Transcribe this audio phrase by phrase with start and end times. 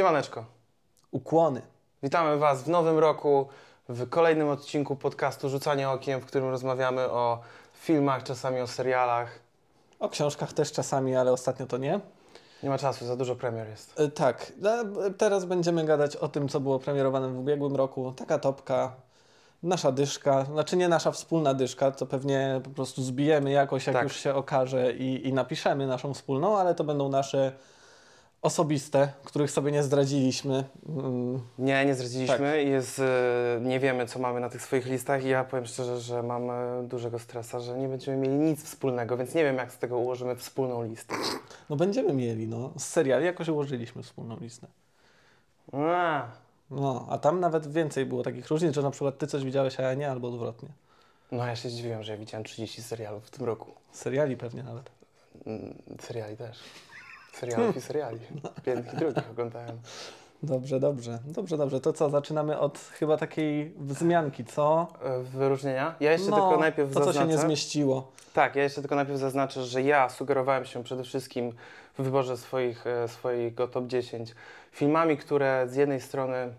[0.00, 0.44] Siemaneczko.
[1.10, 1.62] Ukłony.
[2.02, 3.48] Witamy Was w nowym roku,
[3.88, 7.40] w kolejnym odcinku podcastu Rzucanie Okiem, w którym rozmawiamy o
[7.74, 9.38] filmach, czasami o serialach.
[9.98, 12.00] O książkach też czasami, ale ostatnio to nie.
[12.62, 14.00] Nie ma czasu, za dużo premier jest.
[14.00, 14.70] E, tak, no,
[15.18, 18.12] teraz będziemy gadać o tym, co było premierowane w ubiegłym roku.
[18.16, 18.92] Taka topka,
[19.62, 24.04] nasza dyszka, znaczy nie nasza wspólna dyszka, to pewnie po prostu zbijemy jakoś, jak Tak.
[24.04, 27.52] już się okaże i, i napiszemy naszą wspólną, ale to będą nasze
[28.42, 30.64] osobiste, których sobie nie zdradziliśmy.
[30.88, 32.36] Mm, Nie, nie zdradziliśmy.
[32.38, 32.66] Tak.
[32.66, 36.22] Jest, e, nie wiemy, co mamy na tych swoich listach i ja powiem szczerze, że
[36.22, 39.78] mam e, dużego stresa, że nie będziemy mieli nic wspólnego, więc nie wiem, jak z
[39.78, 41.14] tego ułożymy wspólną listę.
[41.70, 42.70] No będziemy mieli, no.
[42.78, 44.66] Z seriali jakoś ułożyliśmy wspólną listę.
[45.72, 46.22] A,
[46.70, 49.82] No, a tam nawet więcej było takich różnic, że na przykład ty coś widziałeś, a
[49.82, 50.68] ja nie, albo odwrotnie.
[51.32, 53.70] no ja się zdziwiłem, że ja widziałem 30 serialów w tym roku.
[53.92, 54.90] Seriali pewnie nawet.
[55.46, 56.58] Mm, Seriali też.
[57.32, 58.18] Serialów i seriali.
[58.94, 59.78] I drugich oglądałem.
[60.42, 61.18] Dobrze, dobrze.
[61.26, 61.80] Dobrze, dobrze.
[61.80, 64.86] To co, zaczynamy od chyba takiej wzmianki, co?
[65.04, 65.94] E, Wyróżnienia?
[66.00, 67.28] Ja jeszcze no, tylko najpierw to, co zaznaczę.
[67.28, 68.08] się nie zmieściło.
[68.34, 71.52] Tak, ja jeszcze tylko najpierw zaznaczę, że ja sugerowałem się przede wszystkim
[71.98, 74.34] w wyborze swoich, e, swojego top 10
[74.72, 76.52] filmami, które z jednej strony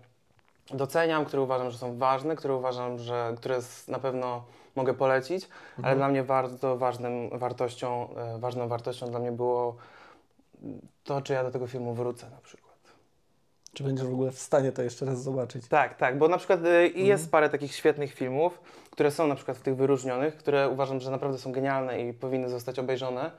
[0.70, 4.42] doceniam, które uważam, że są ważne, które uważam, że które na pewno
[4.76, 5.96] mogę polecić, ale Mhm.
[5.98, 9.76] dla mnie bardzo ważnym wartością, e, ważną wartością dla mnie było
[11.04, 12.72] to, czy ja do tego filmu wrócę na przykład.
[13.72, 15.68] Czy będziesz w ogóle w stanie to jeszcze raz zobaczyć?
[15.68, 17.06] Tak, tak, bo na przykład y, Mhm.
[17.06, 18.60] jest parę takich świetnych filmów,
[18.90, 22.48] które są na przykład w tych wyróżnionych, które uważam, że naprawdę są genialne i powinny
[22.48, 23.30] zostać obejrzone,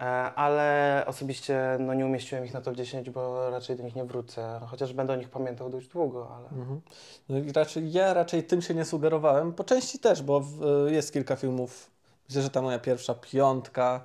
[0.00, 4.04] e, ale osobiście no, nie umieściłem ich na top 10, bo raczej do nich nie
[4.04, 6.60] wrócę, chociaż będę o nich pamiętał dość długo, ale...
[6.60, 6.80] Mhm.
[7.28, 9.52] No i raczej, ja raczej tym się nie sugerowałem.
[9.52, 11.90] Po części też, bo w, jest kilka filmów.
[12.28, 14.04] Myślę, że ta moja pierwsza piątka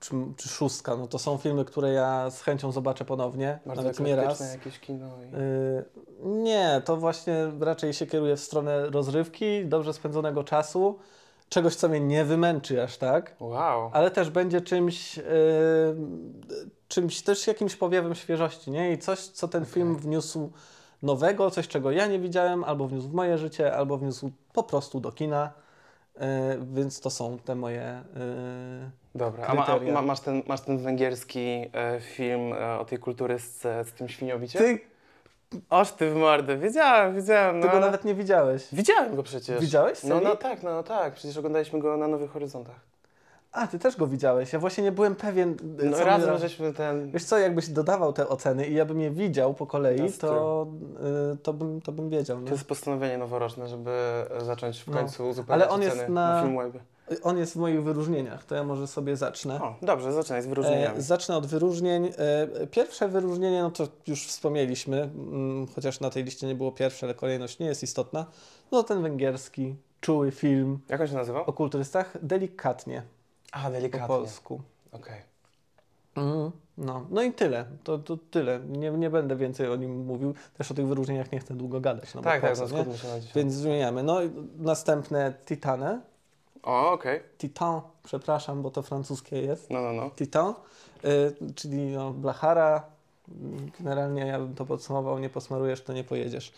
[0.00, 4.00] czy, czy szóstka, no to są filmy, które ja z chęcią zobaczę ponownie, Bardzo nawet
[4.00, 4.52] nie raz.
[4.52, 5.06] jakieś kino.
[5.22, 5.34] I...
[5.36, 5.84] Y,
[6.22, 10.98] Nie, to właśnie raczej się kieruje w stronę rozrywki, dobrze spędzonego czasu,
[11.48, 13.90] czegoś, co mnie nie wymęczy aż tak, Wow.
[13.92, 15.22] ale też będzie czymś, y,
[16.88, 18.92] czymś też jakimś powiewem świeżości, nie?
[18.92, 20.50] I coś, co ten film wniósł
[21.02, 25.00] nowego, coś, czego ja nie widziałem, albo wniósł w moje życie, albo wniósł po prostu
[25.00, 25.52] do kina.
[26.16, 26.20] Y,
[26.72, 28.02] Więc to są te moje.
[29.14, 32.98] Dobra, a, ma, a ma, masz, ten, masz ten węgierski e, film e, o tej
[32.98, 34.62] kulturystce z tym świniobiciem?
[34.62, 34.80] Ty
[35.70, 37.56] Oż ty w mordę, wiedziałem, wiedziałem.
[37.60, 38.66] No, tego ale- nawet nie widziałeś.
[38.72, 39.60] Widziałem go przecież.
[39.60, 40.02] Widziałeś?
[40.04, 41.14] No, no tak, no tak.
[41.14, 42.76] Przecież oglądaliśmy go na Nowych Horyzontach.
[43.52, 44.52] A, ty też go widziałeś.
[44.52, 45.56] Ja właśnie nie byłem pewien.
[45.84, 47.10] No co my razem ra- żeśmy ten...
[47.10, 50.66] Wiesz co, jakbyś dodawał te oceny i ja bym je widział po kolei, That's to,
[51.34, 52.36] y, to, bym, to bym wiedział.
[52.38, 52.50] To Nie?
[52.50, 53.90] jest postanowienie noworoczne, żeby
[54.38, 54.92] zacząć w No.
[54.94, 56.80] końcu uzupełniać Ale on jest oceny na- na Filmwebie.
[57.22, 59.62] On jest w moich wyróżnieniach, to ja może sobie zacznę.
[59.62, 60.98] O, dobrze, zaczynaj z wyróżnieniami.
[60.98, 62.10] E, zacznę od wyróżnień.
[62.60, 67.06] E, pierwsze wyróżnienie, no to już wspomnieliśmy, mm, chociaż na tej liście nie było pierwsze,
[67.06, 68.26] ale kolejność nie jest istotna.
[68.72, 71.44] No ten węgierski, czuły film Jak on się nazywał?
[71.44, 73.02] o kulturystach, delikatnie
[73.52, 74.06] A, po delikatnie.
[74.08, 74.60] polsku.
[74.92, 75.20] Okej.
[76.16, 76.50] Mhm.
[76.78, 77.64] No, no i tyle.
[77.84, 78.60] To, to tyle.
[78.60, 80.34] Nie, nie będę więcej o nim mówił.
[80.58, 82.14] Też o tych wyróżnieniach nie chcę długo gadać.
[82.14, 83.14] No bo Tak, po tak, no się na.
[83.34, 84.02] Więc zmieniamy.
[84.02, 86.00] No i następne Titane.
[86.64, 87.20] O, okej.
[87.38, 89.70] Titan, przepraszam, bo to francuskie jest.
[89.70, 90.10] No, no, no.
[90.10, 90.54] Titan,
[91.04, 92.82] y, czyli no, blachara.
[93.80, 96.52] Generalnie ja bym to podsumował, nie posmarujesz, to nie pojedziesz.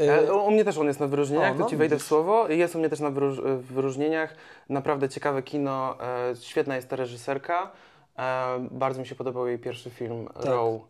[0.00, 2.02] Y, E, u mnie też on jest na wyróżnieniach, O, to no, Ci wejdę w
[2.02, 2.48] słowo.
[2.48, 4.34] Jest u mnie też na wyróż w wyróżnieniach.
[4.68, 5.96] Naprawdę ciekawe kino,
[6.30, 7.70] e, świetna jest ta reżyserka.
[8.18, 10.44] E, bardzo mi się podobał jej pierwszy film, Tak.
[10.44, 10.80] Row,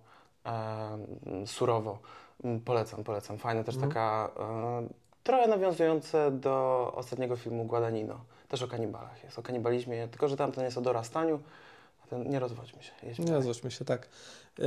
[0.46, 1.98] e, Surowo.
[2.44, 3.38] Mm, Polecam, polecam.
[3.38, 3.92] Fajne też Mhm.
[3.92, 4.88] taka, e,
[5.22, 8.20] trochę nawiązujące do ostatniego filmu Guadagnino.
[8.56, 11.40] Też o kanibalach jest, o kanibalizmie, tylko że tamten jest o dorastaniu,
[12.04, 12.92] a ten nie rozwodźmy się.
[13.02, 14.08] jedźmy Nie rozłóżmy się, tak.
[14.58, 14.62] Y,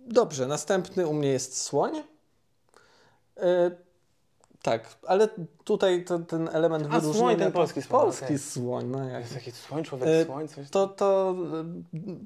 [0.00, 1.96] Dobrze, następny u mnie jest słoń.
[1.96, 3.76] Y,
[4.62, 5.28] Tak, ale
[5.64, 8.38] tutaj to, ten element A, słoń, ten polski słoń, Polski okej.
[8.38, 11.34] słoń, no jak Jest taki słoń, człowiek, E, słoń, coś To, to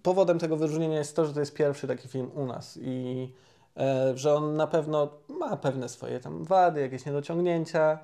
[0.02, 3.32] powodem tego wyróżnienia jest to, że to jest pierwszy taki film u nas i
[3.76, 7.98] e, że on na pewno ma pewne swoje tam wady, jakieś niedociągnięcia,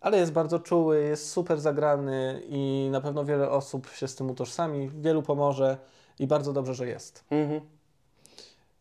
[0.00, 4.30] ale jest bardzo czuły, jest super zagrany i na pewno wiele osób się z tym
[4.30, 5.78] utożsami, wielu pomoże
[6.18, 7.24] i bardzo dobrze, że jest.
[7.30, 7.60] Mhm.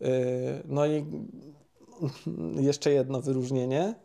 [0.02, 1.06] Y, No i
[2.70, 3.96] jeszcze jedno wyróżnienie.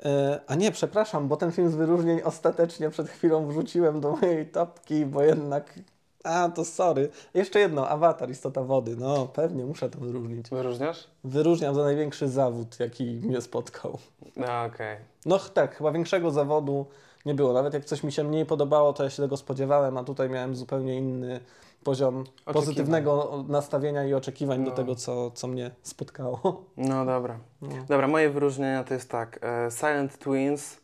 [0.00, 0.08] Y,
[0.46, 5.06] A nie, przepraszam, bo ten film z wyróżnień ostatecznie przed chwilą wrzuciłem do mojej topki,
[5.06, 5.78] bo jednak.
[6.24, 7.08] A, to sorry.
[7.34, 8.96] Jeszcze jedno, awatar, istota wody.
[8.96, 10.50] No, pewnie muszę to wyróżnić.
[10.50, 11.06] Wyróżniasz?
[11.24, 13.98] Wyróżniam za największy zawód, jaki mnie spotkał.
[14.36, 14.96] No, okej.
[15.26, 16.86] No ch- tak, chyba większego zawodu
[17.26, 17.52] nie było.
[17.52, 20.56] Nawet jak coś mi się mniej podobało, to ja się tego spodziewałem, a tutaj miałem
[20.56, 21.40] zupełnie inny
[21.84, 24.70] poziom pozytywnego nastawienia i oczekiwań No.
[24.70, 26.64] do tego, co, co mnie spotkało.
[26.76, 27.38] No dobra.
[27.62, 27.68] No.
[27.88, 29.38] Dobra, moje wyróżnienia to jest tak.
[29.42, 30.76] e, Silent Twins.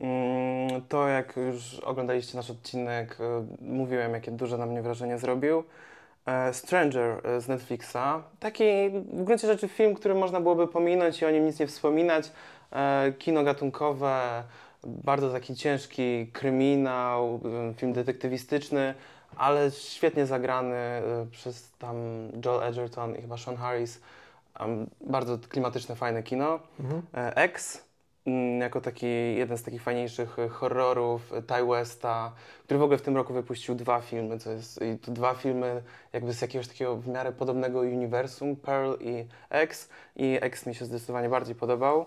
[0.00, 5.64] Mm, To jak już oglądaliście nasz odcinek, e, mówiłem, jakie duże na mnie wrażenie zrobił.
[6.26, 8.22] E, Stranger e, z Netflixa.
[8.40, 12.32] Taki w gruncie rzeczy film, który można byłoby pominąć i o nim nic nie wspominać.
[13.18, 14.42] Kino gatunkowe,
[14.84, 17.40] bardzo taki ciężki kryminał,
[17.76, 18.94] film detektywistyczny,
[19.36, 20.74] ale świetnie zagrany
[21.30, 21.96] przez tam
[22.44, 24.00] Joel Edgerton i chyba Sean Harris.
[25.00, 26.58] Bardzo klimatyczne, fajne kino.
[26.80, 27.02] Mhm.
[27.34, 27.84] X,
[28.60, 29.06] jako taki
[29.36, 32.32] jeden z takich fajniejszych e, horrorów e, Ty Westa,
[32.64, 35.82] który w ogóle w tym roku wypuścił dwa filmy, co jest i to dwa filmy
[36.12, 40.84] jakby z jakiegoś takiego w miarę podobnego uniwersum, Pearl i X i X mi się
[40.84, 42.06] zdecydowanie bardziej podobał.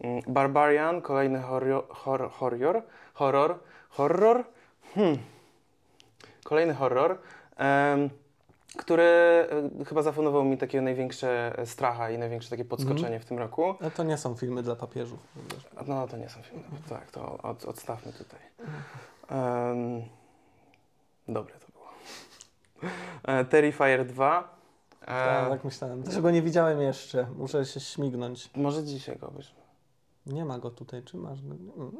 [0.00, 2.82] Mm, Barbarian, kolejny horror, horror, horror,
[3.14, 4.44] horror, horror,
[4.94, 5.18] hmm.
[6.44, 7.18] kolejny horror,
[7.56, 8.10] em,
[8.76, 9.02] który
[9.80, 13.74] e, chyba zafundował mi takie największe e, stracha i największe takie podskoczenie w tym roku.
[13.80, 15.18] No to nie są filmy dla papieżów.
[15.86, 16.64] No to nie są filmy.
[16.88, 18.40] Tak, to od, odstawmy tutaj.
[19.30, 20.02] Um,
[21.28, 21.88] dobre to było.
[23.24, 24.56] E, Terrifier 2.
[25.02, 26.02] E, Tak, tak myślałem.
[26.02, 27.26] Też go nie widziałem jeszcze.
[27.36, 28.50] Muszę się śmignąć.
[28.56, 29.60] Może dzisiaj go obejrzymy.
[30.26, 31.38] Nie ma go tutaj, czy masz?
[31.40, 31.92] Mm.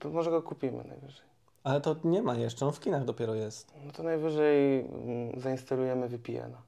[0.00, 1.27] To może go kupimy najwyżej.
[1.64, 3.72] Ale to nie ma jeszcze, on w kinach dopiero jest.
[3.86, 6.62] No to najwyżej mm, zainstalujemy VPN-a.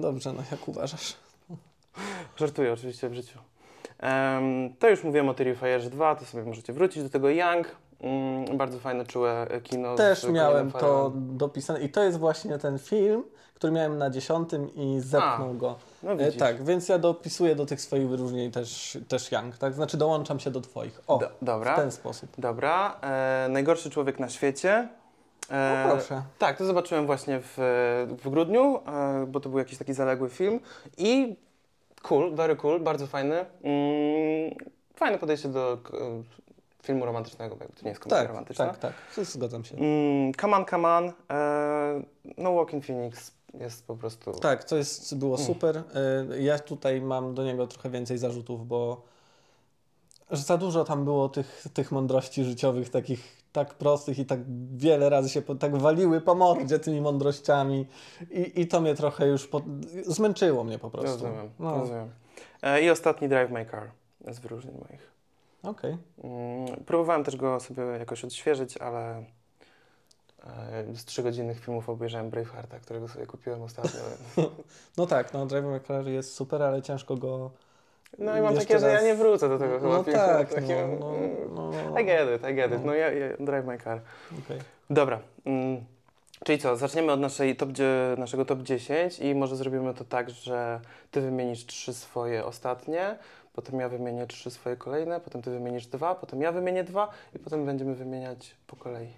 [0.00, 1.16] Dobrze, no jak uważasz?
[2.36, 3.38] Żartuję oczywiście w życiu.
[3.98, 7.76] Em, to już mówiłem o Terrifierze 2, to sobie możecie wrócić do tego Young.
[8.00, 9.94] Mm, bardzo fajne, czułe kino.
[9.94, 15.00] Też miałem to dopisane i to jest właśnie ten film, który miałem na dziesiątym i
[15.00, 15.76] zepchnął go.
[16.02, 19.74] No E, tak, więc ja dopisuję do tych swoich wyróżnień też, też Young, tak?
[19.74, 21.00] Znaczy dołączam się do twoich.
[21.06, 21.72] O, Do, dobra.
[21.72, 22.30] w ten sposób.
[22.38, 24.88] Dobra, e, najgorszy człowiek na świecie.
[25.50, 26.22] E, No proszę.
[26.38, 27.54] Tak, to zobaczyłem właśnie w,
[28.22, 30.60] w grudniu, e, bo to był jakiś taki zaległy film
[30.98, 31.36] i
[32.02, 33.34] cool, very cool, bardzo fajny.
[33.62, 34.54] Mm,
[34.96, 35.96] fajne podejście do k-
[36.82, 38.66] filmu romantycznego, bo jakby to nie jest komedia Tak, romantyczna.
[38.66, 39.24] tak, tak.
[39.26, 39.76] Zgadzam się.
[39.76, 41.12] Mm, come on, come on.
[41.30, 42.02] E,
[42.38, 44.32] no Walking Phoenix jest po prostu...
[44.32, 45.46] Tak, to jest, było Mm.
[45.46, 45.82] super.
[46.32, 49.02] Y, Ja tutaj mam do niego trochę więcej zarzutów, bo
[50.30, 54.40] że za dużo tam było tych, tych mądrości życiowych, takich tak prostych i tak
[54.76, 57.86] wiele razy się po, tak waliły po mordzie tymi mądrościami
[58.30, 59.62] i, i to mnie trochę już po,
[60.06, 61.08] zmęczyło mnie po prostu.
[61.24, 62.10] Rozumiem, No, rozumiem.
[62.62, 63.90] E, I ostatni Drive My Car
[64.30, 65.12] z wyróżnień moich.
[65.62, 65.96] okej.
[66.24, 69.24] Mm, Próbowałem też go sobie jakoś odświeżyć, ale
[70.94, 74.00] z trzygodzinnych filmów obejrzałem Bravehearta, którego sobie kupiłem ostatnio.
[74.96, 77.50] No tak, no Drive My Car jest super, ale ciężko go...
[78.18, 79.04] No i mam takie, że ja raz.
[79.04, 80.18] nie wrócę do tego chyba No filmu.
[80.18, 82.84] tak, Takie, no, no, mm, no, no, I get it, I get it.
[82.84, 84.00] No ja, ja Drive My Car.
[84.44, 84.58] okej.
[84.90, 85.20] Dobra.
[85.44, 85.84] Mm,
[86.44, 87.68] czyli co, zaczniemy od naszej top,
[88.18, 90.80] naszego top 10 i może zrobimy to tak, że
[91.10, 93.18] ty wymienisz trzy swoje ostatnie,
[93.52, 97.38] potem ja wymienię trzy swoje kolejne, potem ty wymienisz dwa, potem ja wymienię dwa i
[97.38, 99.08] potem będziemy wymieniać po kolei.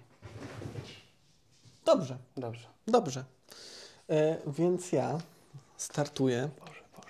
[1.85, 2.67] Dobrze, Dobrze.
[2.87, 3.23] dobrze.
[4.09, 5.17] E, więc ja
[5.77, 6.49] startuję.
[6.59, 7.09] Boże, Boże,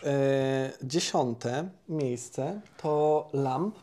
[0.00, 0.10] Boże.
[0.12, 3.78] E, dziesiąte miejsce to Lamp.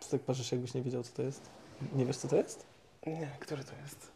[0.00, 1.40] Co tak patrzysz, jakbyś nie wiedział, co to jest?
[1.94, 2.66] Nie wiesz, co to jest?
[3.06, 4.10] Nie, który to jest?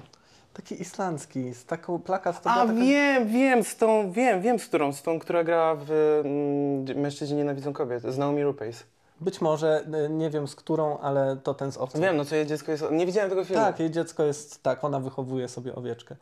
[0.54, 2.42] Taki islandzki, z taką plakat.
[2.42, 2.72] To A taka...
[2.72, 5.90] wiem, wiem, z tą, wiem, wiem z którą, z tą, która gra w
[6.24, 8.84] mm, Mężczyźni nienawidzą kobiet, z Naomi Rupace.
[9.20, 12.00] Być może, e, nie wiem z którą, ale to ten z owcą.
[12.00, 13.62] Wiem, no co jej dziecko jest, nie widziałem tego filmu.
[13.62, 16.16] Tak, jej dziecko jest, tak, ona wychowuje sobie owieczkę.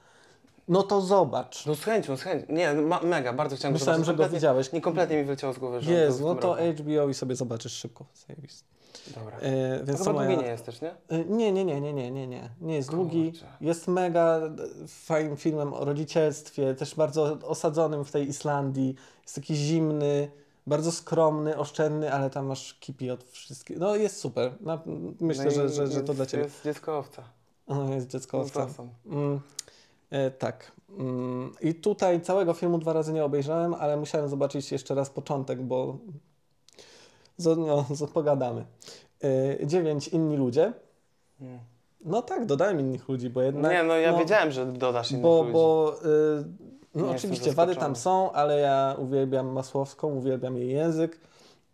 [0.69, 1.67] No to zobacz.
[1.67, 2.47] No z chęcią, z chęcią.
[2.53, 4.23] Nie, ma, mega, bardzo chciałem Myślałem, zobaczyć.
[4.25, 4.73] że go widziałeś.
[4.73, 6.62] Nie, kompletnie mi wyleciało z głowy, że Jezu, no to roku.
[6.83, 8.05] HBO i sobie zobaczysz szybko.
[8.26, 8.65] Zajebiste.
[9.15, 9.37] Dobra.
[9.38, 10.43] E, więc Chyba to długi moja...
[10.43, 10.91] nie jest też, nie?
[11.09, 12.50] E, Nie, nie, nie, nie, nie, nie, nie.
[12.61, 13.33] Nie jest długi.
[13.61, 14.50] Jest mega e,
[14.88, 18.95] fajnym filmem o rodzicielstwie, też bardzo osadzonym w tej Islandii.
[19.23, 20.29] Jest taki zimny,
[20.67, 23.79] bardzo skromny, oszczędny, ale tam masz kipi od wszystkich.
[23.79, 24.53] No jest super.
[24.61, 24.83] Na,
[25.21, 26.45] myślę, No że, że, że to dla Ciebie.
[26.45, 27.23] Jest dziecko owca.
[27.67, 28.63] O, jest dziecko owca.
[28.63, 28.89] Awesome.
[29.07, 29.41] Mm,
[30.11, 30.73] e, tak.
[30.99, 35.63] Mm, I tutaj całego filmu dwa razy nie obejrzałem, ale musiałem zobaczyć jeszcze raz początek,
[35.63, 35.99] bo
[37.37, 38.65] zo, no, zo, pogadamy.
[39.61, 40.73] E, dziewięć inni ludzie.
[41.41, 41.59] Mm.
[42.05, 43.73] No tak, dodałem innych ludzi, bo jednak...
[43.73, 45.53] Nie, no ja no, wiedziałem, że dodasz innych Bo, ludzi.
[45.53, 51.21] bo y, no oczywiście wady tam są, ale ja uwielbiam Masłowską, uwielbiam jej język.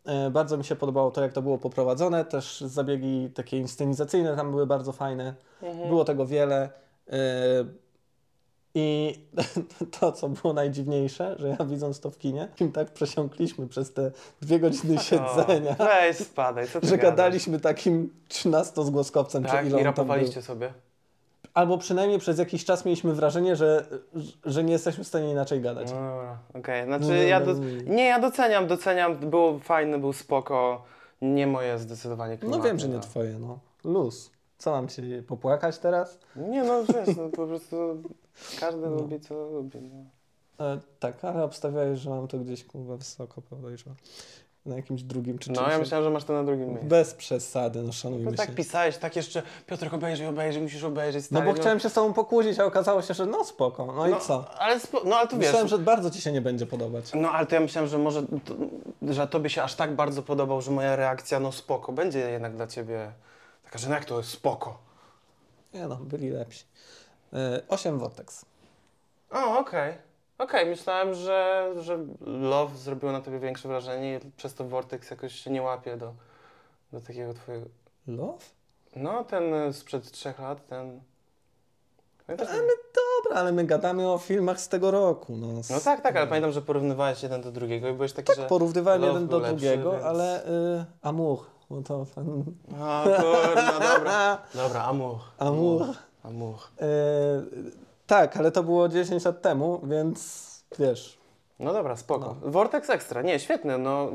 [0.04, 2.24] E, Bardzo mi się podobało to, jak to było poprowadzone.
[2.24, 5.34] Też zabiegi takie inscenizacyjne tam były bardzo fajne.
[5.62, 5.88] Mhm.
[5.88, 6.70] Było tego wiele.
[7.08, 7.18] E,
[8.74, 9.14] I
[10.00, 14.10] to, co było najdziwniejsze, że ja widząc to w kinie, im tak przesiąkliśmy przez te
[14.40, 17.10] dwie godziny siedzenia, O, weź spadaj, co ty że gadasz?
[17.10, 20.72] gadaliśmy takim 13-zgłoskowcem, Tak, czy ile i rapowaliście sobie.
[21.54, 23.86] Albo przynajmniej przez jakiś czas mieliśmy wrażenie, że,
[24.44, 25.92] że nie jesteśmy w stanie inaczej gadać.
[25.92, 26.20] No
[26.60, 26.84] okej.
[26.84, 27.92] Znaczy No, ja dobra, do...
[27.94, 29.16] Nie, ja doceniam, doceniam.
[29.16, 30.82] Było fajne, był spoko.
[31.22, 32.62] Nie moje zdecydowanie No klimaty.
[32.62, 33.58] wiem, że nie twoje, no.
[33.84, 34.30] Luz.
[34.58, 36.18] Co mam ci popłakać teraz?
[36.36, 38.02] Nie no, wiesz, no, po prostu
[38.60, 38.90] każdy No.
[38.90, 39.78] lubi co lubi.
[40.58, 40.66] No.
[40.66, 43.96] E, tak, ale obstawiałeś, że mam to gdzieś kurwa wysoko, podejrzewam.
[44.66, 45.72] Na jakimś drugim czy no czymś.
[45.72, 46.86] ja myślałem, że masz to na drugim miejscu.
[46.86, 48.54] Bez przesady, no szanujmy No tak się.
[48.54, 51.30] pisałeś, tak jeszcze, Piotrek obejrzyj, obejrzyj, musisz obejrzeć.
[51.30, 53.86] No Stary, bo chciałem się z tobą pokłócić, a okazało się, że no spoko.
[53.86, 54.44] No, i co?
[54.58, 57.10] Ale, no ale tu wiesz, Myślałem, że bardzo ci się nie będzie podobać.
[57.14, 58.54] no ale to ja myślałem, że może, to,
[59.12, 62.66] że tobie się aż tak bardzo podobał, że moja reakcja, no spoko, będzie jednak dla
[62.66, 63.12] ciebie
[63.64, 64.78] taka, że no jak to jest spoko.
[65.74, 66.64] Nie no, byli lepsi.
[67.32, 68.44] E, 8 Vortex.
[69.30, 69.94] O, okej.
[70.38, 75.32] Okej, myślałem, że, że Love zrobiło na tobie większe wrażenie i przez to Vortex jakoś
[75.34, 76.12] się nie łapie do,
[76.92, 77.66] do takiego twojego...
[78.06, 78.44] Love?
[78.96, 81.00] No, ten sprzed trzech lat, ten...
[82.26, 82.48] Pamiętasz?
[82.48, 82.68] Ale my,
[83.24, 85.36] dobra, ale my gadamy o filmach z tego roku.
[85.36, 88.36] No, No tak, tak, ale pamiętam, że porównywałeś jeden do drugiego i byłeś taki, Tak,
[88.36, 88.46] że...
[88.46, 91.38] porównywałem jeden do lepszy, drugiego, więc- ale y, Amour,
[91.70, 91.94] bo to.
[92.00, 92.06] O
[93.04, 94.38] kurna, dobra.
[94.62, 95.18] Dobra, Amour.
[95.38, 95.86] Amour.
[96.22, 96.56] Amour.
[96.82, 100.42] Y, tak, ale to było 10 lat temu, więc
[100.78, 101.18] wiesz,
[101.60, 102.36] No dobra, spoko.
[102.42, 102.50] No.
[102.50, 103.78] Vortex Extra, nie, świetny.
[103.78, 104.08] No,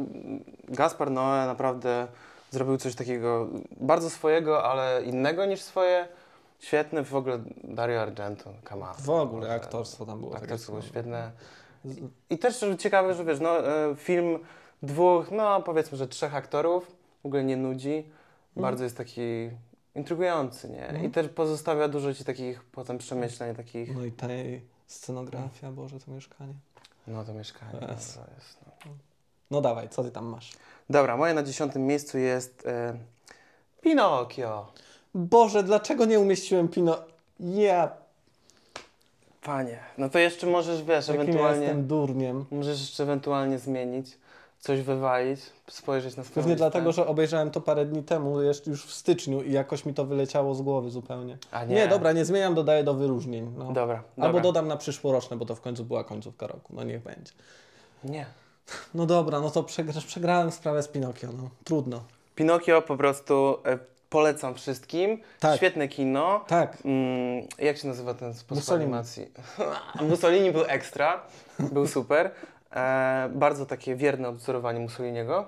[0.68, 2.08] Gaspar Noé naprawdę
[2.52, 3.48] zrobił coś takiego
[3.82, 6.08] bardzo swojego, ale innego niż swoje.
[6.60, 8.96] Świetny w ogóle Dario Argento, on.
[9.00, 10.36] w ogóle aktorstwo tam było.
[10.36, 11.32] Aktorstwo było świetne.
[11.86, 11.98] Z-
[12.30, 14.40] I też ciekawe, że wiesz, no, e, film
[14.84, 18.10] dwóch, no powiedzmy, że trzech aktorów, w ogóle nie nudzi.
[18.56, 19.50] Bardzo jest taki
[19.98, 20.88] intrygujący, nie?
[20.88, 21.06] Mhm.
[21.06, 26.00] I też pozostawia dużo ci takich potem przemyśleń, takich, No i ta jej scenografia, Boże,
[26.00, 26.54] to mieszkanie.
[27.08, 27.72] no to mieszkanie.
[27.82, 28.20] No, Yes.
[28.36, 28.92] jest, no.
[29.52, 30.52] No dawaj, co ty tam masz?
[30.90, 32.98] Dobra, moje na dziesiątym miejscu jest e,
[33.82, 34.72] Pinokio.
[35.16, 36.98] Boże, dlaczego nie umieściłem Pino?
[37.40, 37.92] Ja,
[39.42, 42.46] Panie, no to jeszcze możesz, wiesz, ewentualnie, jestem durniem.
[42.52, 44.18] możesz jeszcze ewentualnie zmienić,
[44.60, 48.94] coś wywalić, spojrzeć na swoją Pewnie dlatego, że obejrzałem to parę dni temu, już w
[48.94, 51.38] styczniu i jakoś mi to wyleciało z głowy zupełnie.
[51.52, 53.54] A Nie, nie, dobra, nie zmieniam, dodaję do wyróżnień.
[53.58, 53.72] No.
[53.72, 54.42] Dobra, Albo dobra.
[54.42, 56.74] dodam na przyszłoroczne, bo to w końcu była końcówka roku.
[56.76, 57.32] No niech będzie.
[58.04, 58.26] Nie.
[58.94, 62.04] No dobra, no to przegra- przegrałem sprawę z Pinokio, no trudno.
[62.36, 63.78] Pinokio po prostu e,
[64.10, 65.22] polecam wszystkim.
[65.40, 65.58] Tak.
[65.58, 66.42] Świetne kino.
[66.48, 68.84] Tak, Mm, jak się nazywa ten sposób Mussolini.
[68.84, 69.32] animacji?
[70.10, 71.22] Mussolini był ekstra,
[71.60, 72.32] był super.
[72.76, 75.46] E, bardzo takie wierne odwzorowanie Mussoliniego.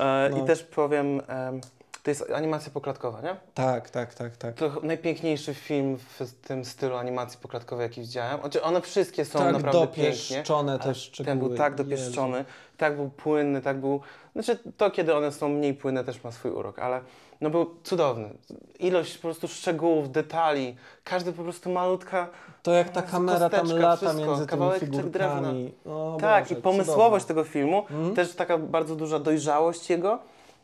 [0.00, 0.38] E, No.
[0.38, 1.60] I też powiem, em,
[2.02, 3.36] to jest animacja poklatkowa, nie?
[3.54, 4.54] tak, tak, tak, tak.
[4.54, 8.40] To najpiękniejszy film w tym stylu animacji poklatkowej, jaki widziałem.
[8.40, 10.04] Znaczy one wszystkie są tak naprawdę pięknie.
[10.04, 11.26] dopieszczone ale też szczegóły.
[11.26, 11.84] Ten był tak Jezu.
[11.84, 12.44] dopieszczony,
[12.76, 14.00] tak był płynny, tak był...
[14.32, 17.00] Znaczy to, kiedy one są mniej płynne, też ma swój urok, ale
[17.40, 18.28] no był cudowny.
[18.78, 22.28] Ilość po prostu szczegółów, detali, każdy po prostu malutka...
[22.62, 25.72] To jak ta kamera tam lata wszystko, między tymi kawałeczek figurkami.
[25.86, 27.42] O tak, Boże, i pomysłowość cudowne.
[27.44, 28.14] tego filmu, Mhm.
[28.14, 30.18] też taka bardzo duża dojrzałość jego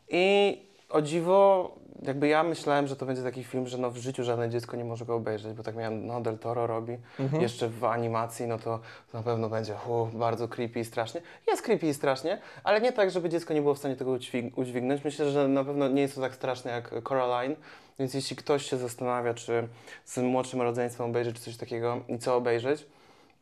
[0.09, 0.57] i
[0.93, 1.71] o dziwo,
[2.01, 4.85] jakby ja myślałem, że to będzie taki film, że no w życiu żadne dziecko nie
[4.85, 7.41] może go obejrzeć, bo tak miałem, no Del Toro robi, Mhm.
[7.43, 8.79] jeszcze w animacji, no to
[9.13, 11.21] na pewno będzie hu, bardzo creepy i strasznie.
[11.47, 14.51] Jest creepy i strasznie, ale nie tak, żeby dziecko nie było w stanie tego udźwig-
[14.55, 15.03] udźwignąć.
[15.03, 17.55] Myślę, że na pewno nie jest to tak straszne jak Coraline,
[17.99, 19.67] więc jeśli ktoś się zastanawia, czy
[20.05, 22.85] z młodszym rodzeństwem obejrzeć, coś takiego i co obejrzeć,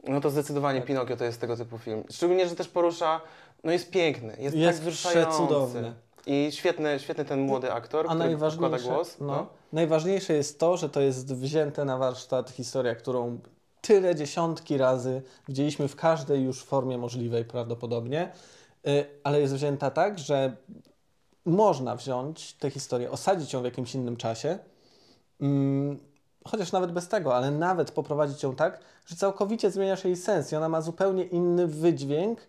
[0.07, 0.87] no to zdecydowanie Tak.
[0.87, 2.03] Pinokio to jest tego typu film.
[2.11, 3.21] Szczególnie, że też porusza,
[3.63, 5.29] no jest piękny, jest, Jest tak wzruszający.
[5.31, 5.93] przecudowny.
[6.25, 9.15] I świetny, świetny ten młody aktor, A który wkłada najważniejsze, głos.
[9.19, 13.39] no, najważniejsze jest to, że to jest wzięte na warsztat historia, którą
[13.81, 18.31] tyle dziesiątki razy widzieliśmy w każdej już formie możliwej prawdopodobnie,
[18.87, 20.55] y, ale jest wzięta tak, że
[21.45, 24.59] można wziąć tę historię, osadzić ją w jakimś innym czasie,
[25.41, 25.99] mm,
[26.47, 30.51] chociaż nawet bez tego, ale nawet poprowadzić ją tak, że całkowicie zmienia się jej sens
[30.51, 32.39] i ona ma zupełnie inny wydźwięk,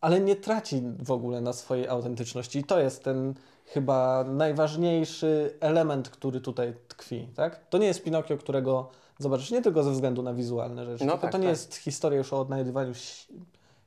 [0.00, 2.58] ale nie traci w ogóle na swojej autentyczności.
[2.58, 3.34] I to jest ten
[3.66, 7.28] chyba najważniejszy element, który tutaj tkwi.
[7.36, 7.68] Tak?
[7.68, 8.88] To nie jest Pinokio, którego
[9.18, 11.50] zobaczysz nie tylko ze względu na wizualne rzeczy, No tylko tak, to nie tak.
[11.50, 13.26] jest historia już o odnajdywaniu si-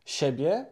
[0.06, 0.66] siebie.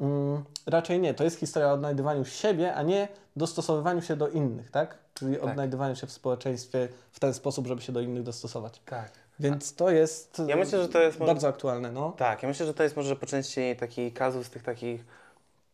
[0.00, 1.14] Mm, raczej nie.
[1.14, 4.98] To jest historia o odnajdywaniu siebie, a nie dostosowywaniu się do innych, tak?
[5.14, 5.44] Czyli Tak.
[5.44, 8.80] odnajdywaniu się w społeczeństwie w ten sposób, żeby się do innych dostosować.
[8.86, 9.12] Tak.
[9.40, 11.92] Więc to jest Ja myślę, że to jest może- bardzo aktualne.
[11.92, 12.12] No.
[12.12, 15.04] Tak, ja myślę, że to jest może po części taki kazus tych takich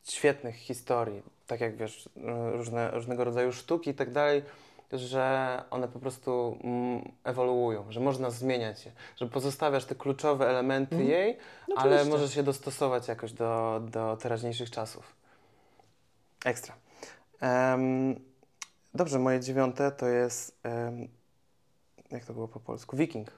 [0.05, 2.11] świetnych historii, tak jak wiesz, y,
[2.53, 4.43] różne, różnego rodzaju sztuki i tak dalej,
[4.93, 10.95] że one po prostu mm, ewoluują, że można zmieniać je, że pozostawiasz te kluczowe elementy
[10.97, 11.11] Mhm.
[11.13, 11.37] jej,
[11.69, 12.11] No ale oczywiście.
[12.19, 15.15] możesz się dostosować jakoś do, do teraźniejszych czasów.
[16.45, 16.75] Ekstra.
[17.41, 18.21] Em,
[18.95, 20.59] Dobrze, moje dziewiąte to jest.
[20.63, 21.09] em,
[22.11, 22.97] jak to było po polsku?
[22.97, 23.31] Wiking.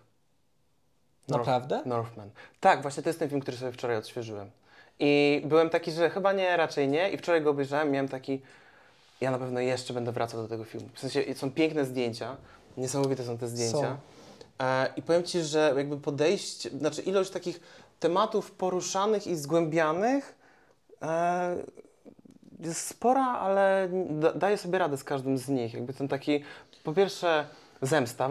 [1.28, 1.82] Naprawdę?
[1.86, 2.30] Northman.
[2.60, 4.50] Tak, właśnie to jest ten film, który sobie wczoraj odświeżyłem.
[4.98, 7.10] I byłem taki, że chyba nie, raczej nie.
[7.10, 8.40] I wczoraj go obejrzałem, miałem taki.
[9.20, 10.88] Ja na pewno jeszcze będę wracał do tego filmu.
[10.94, 12.36] W sensie są piękne zdjęcia,
[12.76, 13.78] niesamowite są te zdjęcia.
[13.78, 13.96] Są.
[14.60, 17.60] E, I powiem Ci, że jakby podejście, znaczy ilość takich
[18.00, 20.34] tematów poruszanych i zgłębianych
[21.02, 21.56] e,
[22.60, 25.74] jest spora, ale da, daje sobie radę z każdym z nich.
[25.74, 26.44] Jakby ten taki,
[26.84, 27.46] po pierwsze,
[27.82, 28.30] zemsta.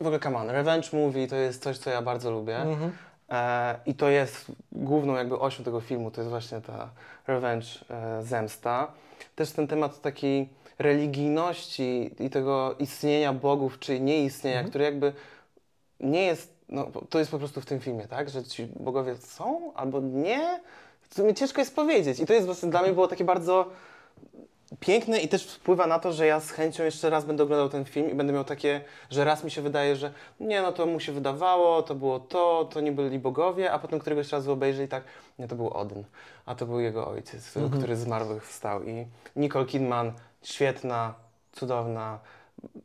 [0.00, 2.56] W, ogóle, come on, revenge movie to jest coś, co ja bardzo lubię.
[2.56, 2.92] Mhm.
[3.30, 6.90] E, I to jest główną jakby osią tego filmu, to jest właśnie ta
[7.26, 8.92] revenge, e, zemsta.
[9.36, 10.48] Też ten temat takiej
[10.78, 14.70] religijności i tego istnienia bogów, czy nieistnienia, Mhm.
[14.70, 15.12] który jakby
[16.00, 18.30] nie jest, no to jest po prostu w tym filmie, tak?
[18.30, 20.60] Że ci bogowie są albo nie.
[21.16, 22.20] To mi ciężko jest powiedzieć.
[22.20, 23.70] I to jest właśnie dla mnie było takie bardzo
[24.80, 27.84] piękne i też wpływa na to, że ja z chęcią jeszcze raz będę oglądał ten
[27.84, 31.00] film i będę miał takie, że raz mi się wydaje, że nie, no to mu
[31.00, 34.88] się wydawało, to było to, to nie byli bogowie, a potem któregoś razu obejrzę i
[34.88, 35.04] tak,
[35.38, 36.04] nie, to był Odyn,
[36.46, 37.80] a to był jego ojciec, Mhm.
[37.82, 40.12] który z zmarłych wstał i Nicole Kidman,
[40.42, 41.14] świetna,
[41.52, 42.18] cudowna,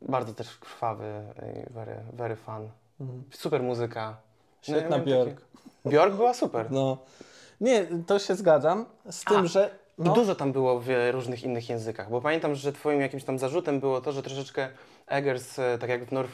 [0.02, 1.22] bardzo też krwawy,
[1.70, 2.68] very, very fun.
[3.00, 3.22] Mhm.
[3.30, 4.16] Super muzyka.
[4.68, 5.34] No, ja Świetna miałem Björk.
[5.34, 5.96] Takie...
[5.96, 6.70] Björk była super.
[6.70, 6.96] No.
[7.60, 8.86] Nie, to się zgadzam.
[9.10, 9.70] Z tym, A, że.
[10.04, 13.80] No, dużo tam było w różnych innych językach, bo pamiętam, że twoim jakimś tam zarzutem
[13.80, 14.68] było to, że troszeczkę
[15.06, 16.32] Eggers, e, tak jak w, North,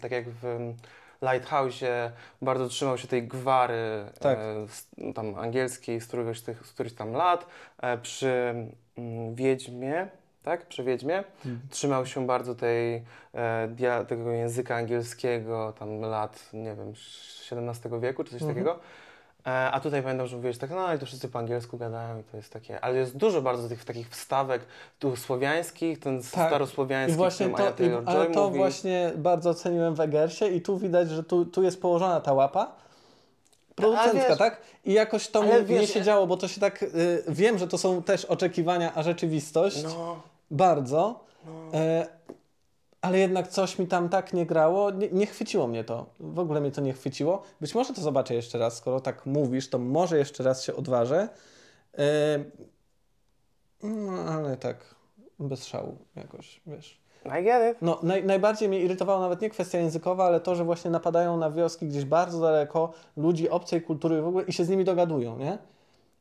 [0.00, 0.74] tak jak w em,
[1.22, 2.10] Lighthouse'ie,
[2.42, 4.38] bardzo trzymał się tej gwary Tak.
[4.38, 7.46] e, z, no, tam angielskiej z któregoś z tych, z którychś tam lat.
[7.82, 8.54] E, przy
[8.98, 10.08] mm, Wiedźmie,
[10.42, 10.66] tak?
[10.66, 11.60] Przy Wiedźmie Mhm.
[11.70, 13.02] trzymał się bardzo tej,
[13.34, 16.92] e, tego języka angielskiego, tam lat, nie wiem,
[17.52, 18.54] XVII wieku czy coś Mhm.
[18.54, 18.78] takiego.
[19.46, 22.22] E, A tutaj pamiętam, że mówiłeś tak, no i to wszyscy po angielsku gadają i
[22.22, 24.62] to jest takie, ale jest dużo bardzo tych takich wstawek
[24.98, 26.26] tu słowiańskich, ten Tak.
[26.48, 28.58] starosłowiański, I właśnie to, i, Taylor-Joy ale to mówi.
[28.58, 32.72] właśnie bardzo ceniłem w Egersie i tu widać, że tu, tu jest położona ta łapa
[33.74, 34.60] producencka, wiesz- tak?
[34.84, 37.68] I jakoś to ale mi wiesz, nie siedziało, bo to się tak, y, wiem, że
[37.68, 41.78] to są też oczekiwania, a rzeczywistość, No, bardzo, no.
[41.78, 42.06] e,
[43.02, 46.60] ale jednak coś mi tam tak nie grało, nie, nie chwyciło mnie to, w ogóle
[46.60, 47.42] mnie to nie chwyciło.
[47.60, 51.28] Być może to zobaczę jeszcze raz, skoro tak mówisz, to może jeszcze raz się odważę,
[51.98, 52.44] e,
[53.82, 54.94] no ale tak,
[55.38, 57.00] bez szału jakoś, wiesz.
[57.24, 57.82] I get it.
[57.82, 61.50] No, naj, najbardziej mnie irytowała nawet nie kwestia językowa, ale to, że właśnie napadają na
[61.50, 65.58] wioski gdzieś bardzo daleko ludzi obcej kultury w ogóle i się z nimi dogadują, nie?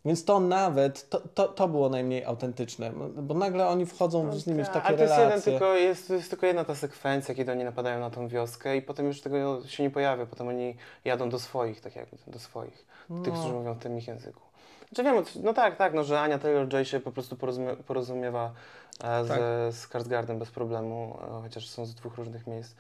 [0.06, 4.64] Więc to nawet, to, to, to było najmniej autentyczne, bo nagle oni wchodzą z nimi
[4.64, 7.64] w takie Ale to jest, jeden tylko, jest, jest tylko jedna ta sekwencja, kiedy oni
[7.64, 11.40] napadają na tą wioskę i potem już tego się nie pojawia, potem oni jadą do
[11.40, 13.40] swoich, tak jakby, do swoich, do tych, No.
[13.40, 14.42] którzy mówią w tym ich języku.
[14.90, 18.52] Znaczy wiem, no tak, tak, no, że Ania Taylor-Joy się po prostu porozumie, porozumiewa
[19.00, 19.40] e, Tak.
[19.72, 22.76] z, z Skarsgårdem bez problemu, e, chociaż są z dwóch różnych miejsc.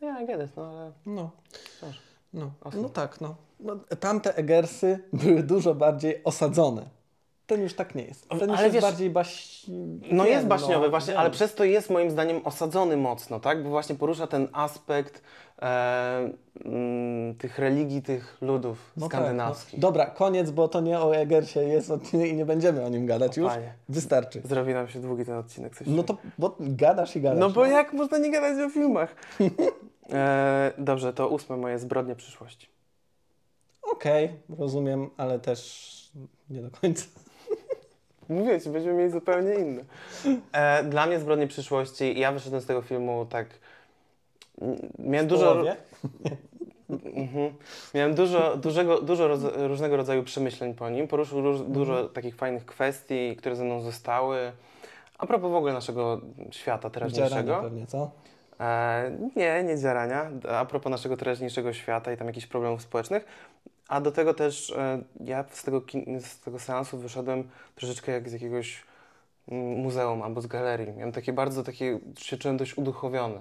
[0.00, 1.30] Ja yeah, get it, no ale No,
[2.32, 2.50] no,
[2.82, 3.34] no tak, no.
[3.60, 3.76] No.
[4.00, 6.96] Tamte Egersy były dużo bardziej osadzone.
[7.46, 8.28] Ten już tak nie jest.
[8.28, 9.60] Ten już Ale jest wiesz- bardziej baś...
[10.12, 11.20] No wiem, jest baśniowy no, właśnie, wiem.
[11.20, 13.62] ale przez to jest moim zdaniem osadzony mocno, tak?
[13.62, 15.22] Bo właśnie porusza ten aspekt
[15.62, 16.30] e,
[16.64, 19.70] mm, tych religii, tych ludów No skandynawskich.
[19.70, 19.88] Tak, no.
[19.88, 23.38] Dobra, koniec, bo to nie o Egersie jest odcinek i nie będziemy o nim gadać
[23.38, 23.52] O, już.
[23.52, 23.72] panie.
[23.88, 24.40] Wystarczy.
[24.44, 25.76] Zrobi nam się długi ten odcinek.
[25.76, 27.40] Coś No to bo gadasz i gadasz.
[27.40, 29.14] no bo jak można nie gadać o filmach?
[30.12, 32.68] e, dobrze, to ósme moje zbrodnie przyszłości.
[33.92, 36.10] Okej, rozumiem, ale też
[36.50, 37.04] nie do końca.
[38.28, 39.82] Mówię ci, będziemy mieli zupełnie inne.
[40.52, 43.46] E, dla mnie zbrodnie przyszłości, ja wyszedłem z tego filmu tak...
[44.98, 45.52] Miałem W dużo...
[45.52, 45.76] połowie?
[47.14, 47.54] Mhm.
[47.94, 51.08] Miałem dużo, dużego, dużo roz, różnego rodzaju przemyśleń po nim.
[51.08, 54.52] Poruszył róż, dużo takich fajnych kwestii, które ze mną zostały.
[55.18, 56.20] A propos w ogóle naszego
[56.50, 57.60] świata teraźniejszego.
[57.62, 58.10] pewnie, co?
[58.60, 60.30] E, nie, nie dzierania.
[60.48, 63.24] A propos naszego teraźniejszego świata i tam jakichś problemów społecznych.
[63.88, 65.82] A do tego też e, ja z tego,
[66.20, 68.84] z tego seansu wyszedłem troszeczkę jak z jakiegoś
[69.48, 70.92] mm, muzeum albo z galerii.
[70.92, 73.38] Miałem takie bardzo takie, się czułem dość uduchowiony.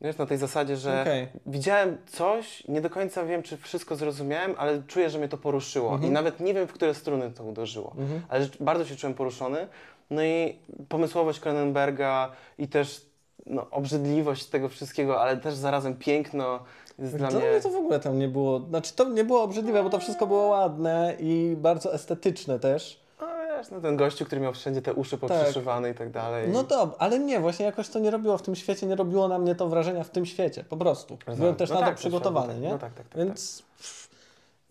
[0.00, 1.28] Wiesz, na tej zasadzie, że Okej.
[1.46, 5.92] widziałem coś, nie do końca wiem, czy wszystko zrozumiałem, ale czuję, że mnie to poruszyło.
[5.92, 6.10] Mhm.
[6.10, 7.94] I nawet nie wiem, w które struny to uderzyło.
[7.98, 8.22] Mhm.
[8.28, 9.68] Ale rzecz- bardzo się czułem poruszony.
[10.10, 13.06] No i pomysłowość Cronenberga i też
[13.46, 16.64] no, obrzydliwość tego wszystkiego, ale też zarazem piękno
[16.98, 17.50] dla Dla mnie...
[17.50, 20.26] mnie to w ogóle tam nie było, znaczy to nie było obrzydliwe, bo to wszystko
[20.26, 23.00] było ładne i bardzo estetyczne też.
[23.20, 26.48] No wiesz, no ten gościu, który miał wszędzie te uszy poprzeszywane i tak dalej.
[26.48, 29.38] No dobra, ale nie, właśnie jakoś to nie robiło w tym świecie, nie robiło na
[29.38, 31.18] mnie to wrażenia w tym świecie, po prostu.
[31.36, 32.68] Byłem też No na tak, to przygotowany, tak, nie?
[32.68, 33.18] No tak, tak, tak.
[33.18, 33.62] Więc...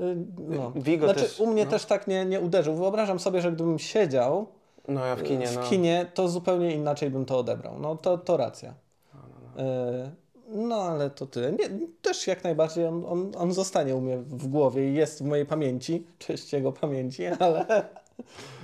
[0.01, 0.71] y, No.
[0.75, 1.71] Vigo Znaczy, też, u mnie no.
[1.71, 2.75] też tak nie, nie uderzył.
[2.75, 4.47] Wyobrażam sobie, że gdybym siedział
[4.87, 5.61] No ja w kinie, no.
[5.61, 7.79] w kinie, to zupełnie inaczej bym to odebrał.
[7.79, 8.73] No to, to racja.
[9.57, 10.11] E,
[10.47, 11.51] No ale to tyle.
[11.51, 11.69] Nie,
[12.01, 15.45] też jak najbardziej on, on, on zostanie u mnie w głowie i jest w mojej
[15.45, 17.65] pamięci, cześć jego pamięci, ale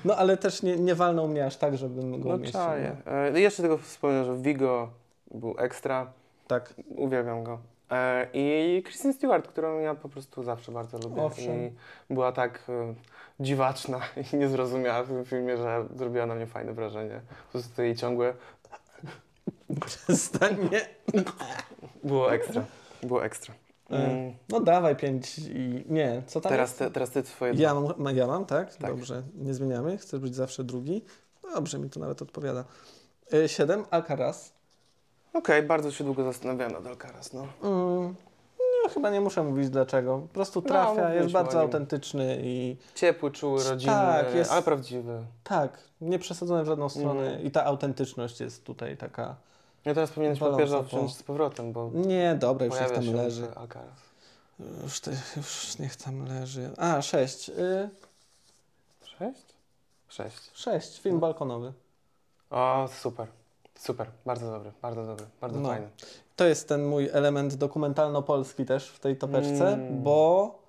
[0.06, 2.60] no ale też nie, nie walnął mnie aż tak, żebym go No umieścił.
[2.60, 2.96] czaję.
[3.06, 4.90] E, jeszcze tylko wspomnę, że Vigo
[5.32, 6.12] był ekstra.
[6.48, 6.74] Tak.
[6.96, 7.60] Uwielbiam go.
[7.92, 11.22] E, I Kristen Stewart, którą ja po prostu zawsze bardzo lubię.
[11.22, 11.56] Owszem.
[12.10, 12.94] I była tak e,
[13.40, 14.00] dziwaczna
[14.34, 17.22] i niezrozumiała w tym filmie, że zrobiła na mnie fajne wrażenie.
[17.46, 18.34] Po prostu jej ciągłe
[19.86, 20.82] Przestań mnie.
[22.04, 22.64] było ekstra.
[23.04, 23.54] Było ekstra.
[23.90, 24.34] Mm.
[24.50, 26.80] No dawaj pięć i nie, co tam Teraz, jest?
[26.80, 28.76] te, teraz ty twoje Ja mam, ja mam, tak?
[28.76, 28.92] Tak.
[28.92, 29.98] Dobrze, nie zmieniamy.
[29.98, 31.02] Chcesz być zawsze drugi?
[31.56, 32.64] Dobrze, mi to nawet odpowiada.
[33.34, 34.54] E, Siedem, Alcaraz.
[35.34, 37.48] Okej, bardzo się długo zastanawiałem nad Alcaraz, no.
[37.64, 38.16] Mm,
[38.84, 40.20] no, chyba nie muszę mówić dlaczego.
[40.20, 45.24] Po prostu trafia, jest mówiliśmy bardzo autentyczny i Ciepły, czuły, rodzinny, Tak, jest- ale prawdziwy.
[45.44, 47.44] tak, nie przesadzony w żadną stronę Mm.
[47.44, 49.36] i ta autentyczność jest tutaj taka...
[49.86, 53.48] Ja teraz powinieneś papieża wziąć z powrotem, bo Nie, dobra, już niech tam się leży.
[54.84, 56.70] Już, te, już niech tam leży.
[56.78, 57.50] A, sześć.
[57.50, 57.90] Y,
[59.04, 59.42] Sześć?
[60.08, 60.52] Sześć.
[60.54, 61.74] sześć, film balkonowy.
[62.50, 63.28] O, super.
[63.76, 65.70] Super, bardzo dobry, bardzo dobry, bardzo No.
[65.70, 65.88] fajny.
[66.36, 70.04] To jest ten mój element dokumentalno-polski też w tej topeczce, Mm.
[70.04, 70.60] bo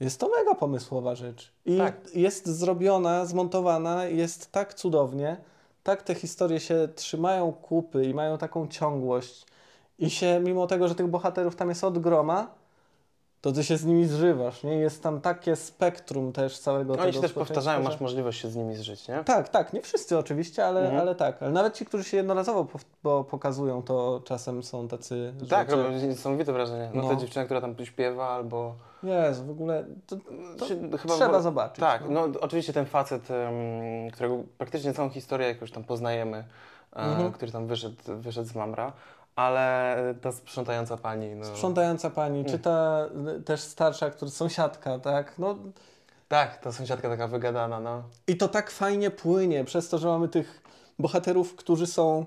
[0.00, 1.52] jest to mega pomysłowa rzecz.
[1.66, 1.96] I Tak.
[2.14, 5.36] jest zrobiona, zmontowana, jest tak cudownie,
[5.82, 9.46] tak te historie się trzymają kupy i mają taką ciągłość.
[9.98, 12.54] I się, mimo tego, że tych bohaterów tam jest od groma,
[13.40, 14.74] to ty się z nimi zżywasz, nie?
[14.76, 18.48] Jest tam takie spektrum też całego tego Oni się też powtarzają, że- masz możliwość się
[18.48, 19.24] z nimi zżyć, nie?
[19.24, 21.00] tak, tak, nie wszyscy oczywiście, ale, Mhm.
[21.00, 21.42] ale tak.
[21.42, 22.66] Ale nawet ci, którzy się jednorazowo
[23.02, 25.32] bo pokazują, to czasem są tacy.
[25.42, 26.90] że Tak, cię- robią niesamowite wrażenie.
[26.94, 27.08] No, No.
[27.08, 28.74] ta dziewczyna, która tam śpiewa albo...
[29.02, 30.16] Jezu, w ogóle to,
[30.58, 30.76] to się
[31.08, 31.80] trzeba zobaczyć.
[31.80, 32.26] Tak, no.
[32.28, 33.28] no oczywiście ten facet,
[34.12, 37.32] którego praktycznie całą historię jakoś tam poznajemy, e, Mhm.
[37.32, 38.92] który tam wyszedł, wyszedł z Mamra,
[39.36, 41.44] ale ta sprzątająca pani, no...
[41.44, 43.06] Sprzątająca pani, czy ta
[43.38, 45.38] y, też starsza, która sąsiadka, tak?
[45.38, 45.56] No,
[46.28, 48.02] Tak, ta sąsiadka taka wygadana, no.
[48.26, 50.62] I to tak fajnie płynie, przez to, że mamy tych
[50.98, 52.26] bohaterów, którzy są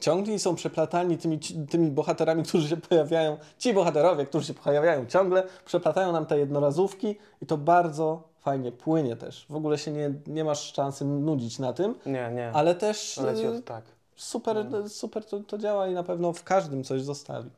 [0.00, 1.38] ciągli i są przeplatani tymi,
[1.70, 3.36] tymi bohaterami, którzy się pojawiają.
[3.58, 9.16] Ci bohaterowie, którzy się pojawiają ciągle, przeplatają nam te jednorazówki i to bardzo fajnie płynie
[9.16, 9.46] też.
[9.50, 12.52] W ogóle się nie, nie masz szansy nudzić na tym, Nie, nie.
[12.54, 13.84] ale też Leci y, od tak.
[14.22, 17.50] Super, super to, to działa i na pewno w każdym coś zostawi.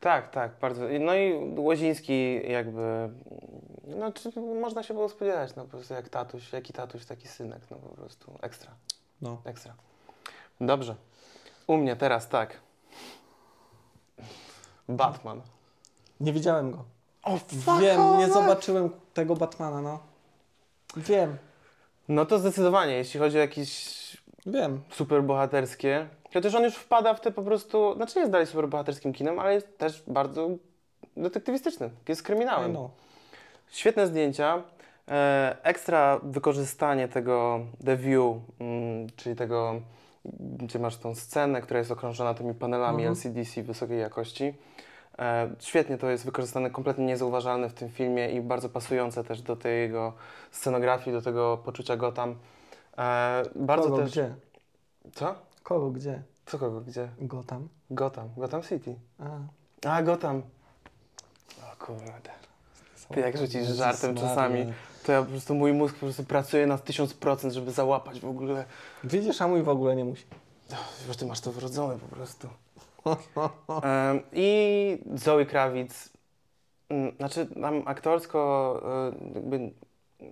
[0.00, 0.80] Tak, tak, bardzo.
[1.00, 3.10] No i Łoziński jakby,
[3.86, 4.12] no
[4.60, 7.88] można się było spodziewać, no po prostu jak tatuś, jaki tatuś, taki synek, no po
[7.88, 8.70] prostu ekstra,
[9.22, 9.42] No.
[9.44, 9.74] ekstra.
[10.60, 10.94] Dobrze.
[11.66, 12.60] U mnie teraz tak.
[14.88, 15.40] Batman.
[16.20, 16.84] Nie widziałem go.
[17.22, 17.38] O,
[17.80, 19.98] Wiem, nie zobaczyłem tego Batmana, no.
[20.96, 21.38] Wiem,
[22.08, 23.99] No to zdecydowanie, jeśli chodzi o jakieś
[24.46, 24.80] wiem.
[24.90, 29.54] superbohaterskie, chociaż on już wpada w te po prostu, znaczy jest dalej superbohaterskim kinem, ale
[29.54, 30.50] jest też bardzo
[31.16, 32.72] detektywistyczny, jest kryminałem.
[32.72, 32.90] No.
[33.70, 34.62] Świetne zdjęcia.
[35.08, 39.80] E, ekstra wykorzystanie tego The View, mm, czyli tego,
[40.40, 43.12] gdzie masz tą scenę, która jest okrążona tymi panelami Mhm.
[43.12, 44.54] LCDC wysokiej jakości.
[45.18, 49.56] E, świetnie to jest wykorzystane, kompletnie niezauważalne w tym filmie i bardzo pasujące też do
[49.56, 50.12] tej jego
[50.50, 52.34] scenografii, do tego poczucia Gotham.
[53.00, 54.10] E, bardzo Kogo też...
[54.10, 54.34] gdzie?
[55.12, 55.34] Co?
[55.62, 56.22] Kogo gdzie?
[56.46, 56.80] Co kogo?
[56.80, 57.08] Gdzie?
[57.20, 57.68] Gotham.
[57.90, 58.28] Gotham.
[58.36, 58.96] Gotham City.
[59.18, 59.90] A.
[59.90, 60.42] A, Gotham.
[61.62, 62.30] O kurde.
[63.14, 64.72] Ty jak rzucisz żartem czasami,
[65.04, 68.64] to ja po prostu, mój mózg po prostu pracuje na 1000%, żeby załapać w ogóle.
[69.04, 70.24] Widzisz, a mój w ogóle nie musi.
[71.08, 72.48] Już ty masz to wrodzone po prostu.
[73.82, 76.10] Em, I Zoe Kravitz,
[76.88, 79.70] mm, znaczy tam aktorsko e, jakby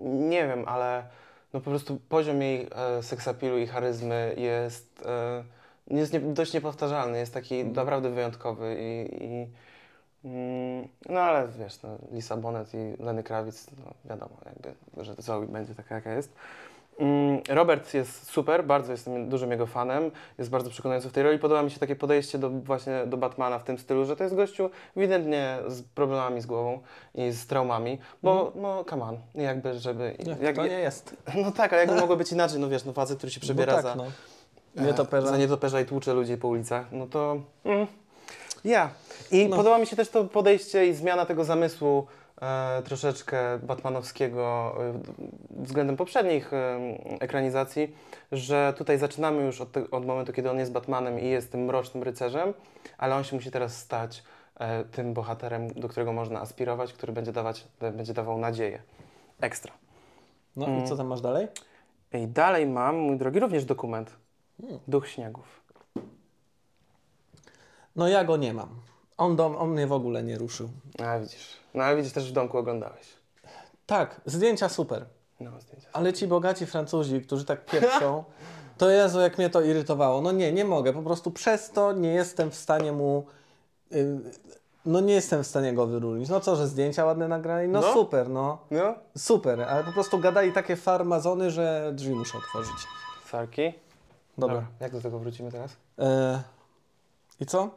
[0.00, 1.04] nie wiem, ale
[1.52, 5.44] no po prostu poziom jej e, seksapilu i charyzmy jest, e,
[5.96, 9.46] jest nie, dość niepowtarzalny, jest taki naprawdę wyjątkowy i, i
[10.24, 15.46] mm, no ale wiesz, no, Lisa Bonet i Lenny Kravitz, no wiadomo jakby, że Zoe
[15.46, 16.32] będzie taka jaka jest.
[16.98, 21.38] Mm, Robert jest super, bardzo jestem dużym jego fanem, jest bardzo przekonujący w tej roli.
[21.38, 24.36] Podoba mi się takie podejście do, właśnie do Batmana w tym stylu, że to jest
[24.36, 26.80] gościu ewidentnie z problemami z głową
[27.14, 30.16] i z traumami, bo no come on, jakby żeby...
[30.26, 31.16] Jak, jak, to nie jest.
[31.42, 33.82] No tak, ale jakby mogło być inaczej, no wiesz, no facet, który się przebiera no
[33.82, 34.04] tak, za, no.
[34.86, 35.28] Nietoperza.
[35.28, 37.36] za nietoperza i tłucze ludzi po ulicach, no to...
[37.64, 37.86] Mm,
[38.64, 38.90] ja.
[39.30, 39.56] I No.
[39.56, 42.06] podoba mi się też to podejście i zmiana tego zamysłu
[42.40, 45.00] e, troszeczkę batmanowskiego e,
[45.50, 46.78] względem poprzednich e,
[47.20, 47.94] ekranizacji,
[48.32, 51.64] że tutaj zaczynamy już od, te, od momentu, kiedy on jest Batmanem i jest tym
[51.64, 52.54] mrocznym rycerzem,
[52.98, 54.22] ale on się musi teraz stać
[54.60, 58.82] e, tym bohaterem, do którego można aspirować, który będzie, dawać, będzie dawał nadzieję.
[59.40, 59.72] Ekstra.
[60.56, 60.84] No Mm.
[60.84, 61.48] i co tam masz dalej?
[62.12, 64.16] I dalej mam, mój drogi, również dokument.
[64.60, 64.78] Hmm.
[64.88, 65.62] Duch śniegów.
[67.96, 68.68] No ja go nie mam.
[69.18, 70.68] On, do, on mnie w ogóle nie ruszył.
[71.04, 71.56] A widzisz.
[71.74, 73.06] No ale widzisz, też w domku oglądałeś.
[73.86, 75.06] Tak, zdjęcia super.
[75.40, 75.88] No, zdjęcia.
[75.92, 78.24] Ale ci bogaci Francuzi, którzy tak pieprzą,
[78.78, 80.20] to Jezu, jak mnie to irytowało.
[80.20, 80.92] No nie, nie mogę.
[80.92, 83.26] Po prostu przez to nie jestem w stanie mu...
[83.92, 84.18] y,
[84.86, 86.28] no nie jestem w stanie go wyróżnić.
[86.28, 87.68] No co, że zdjęcia ładne nagrali?
[87.68, 87.92] No, No.
[87.92, 88.58] super, no.
[88.70, 92.76] No, Super, ale po prostu gadali takie farmazony, że drzwi muszę otworzyć.
[93.30, 93.72] Sarki.
[94.38, 94.66] Dobra.
[94.80, 95.76] Jak do tego wrócimy teraz?
[95.98, 96.42] E,
[97.40, 97.62] I co?
[97.64, 97.68] E,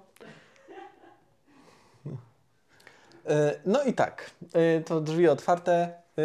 [3.66, 5.72] no i tak, e, to drzwi otwarte.
[6.18, 6.22] E,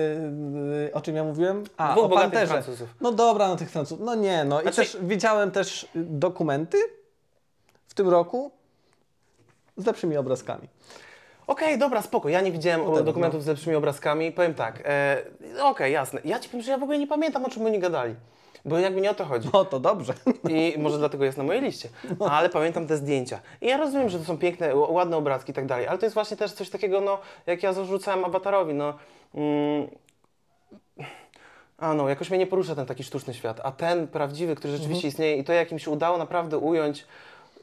[0.87, 1.65] e, o czym ja mówiłem?
[1.77, 2.47] A, Dwóch o Panterze.
[2.47, 2.89] Francuzów.
[3.01, 4.05] No dobra, no tych Francuzów.
[4.07, 4.61] No nie, no.
[4.61, 6.79] I Znaczy- też widziałem też dokumenty
[7.89, 8.51] w tym roku
[9.77, 10.69] z lepszymi obrazkami.
[11.47, 12.29] Okej, dobra, spoko.
[12.29, 14.33] Ja nie widziałem No dokumentów z lepszymi obrazkami.
[14.33, 14.83] Powiem tak.
[14.85, 15.23] E,
[15.63, 16.21] Okej, jasne.
[16.25, 18.15] Ja ci powiem, że ja w ogóle nie pamiętam, o czym oni gadali.
[18.67, 19.49] Bo jakby nie o to chodzi.
[19.53, 20.15] No to dobrze.
[20.49, 21.89] I może dlatego jest na mojej liście.
[22.31, 23.41] Ale pamiętam te zdjęcia.
[23.61, 26.15] I ja rozumiem, że to są piękne, ładne obrazki i tak dalej, ale to jest
[26.15, 28.95] właśnie też coś takiego, no, jak ja zarzucałem awatarowi, no.
[29.35, 29.89] Mm,
[31.79, 33.61] a no, jakoś mnie nie porusza ten taki sztuczny świat.
[33.65, 37.07] A ten prawdziwy, który rzeczywiście istnieje i to, jak im się udało naprawdę ująć,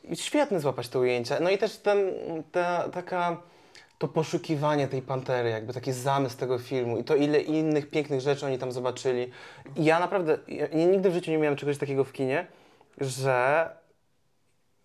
[0.09, 1.37] i świetne złapać te ujęcia.
[1.41, 1.97] No i też ten,
[2.51, 3.37] ta, taka,
[4.03, 8.45] to poszukiwanie tej pantery, jakby taki zamysł tego filmu i to ile innych pięknych rzeczy
[8.45, 9.31] oni tam zobaczyli.
[9.75, 12.47] I ja naprawdę, ja nigdy w życiu nie miałem czegoś takiego w kinie,
[12.97, 13.69] że,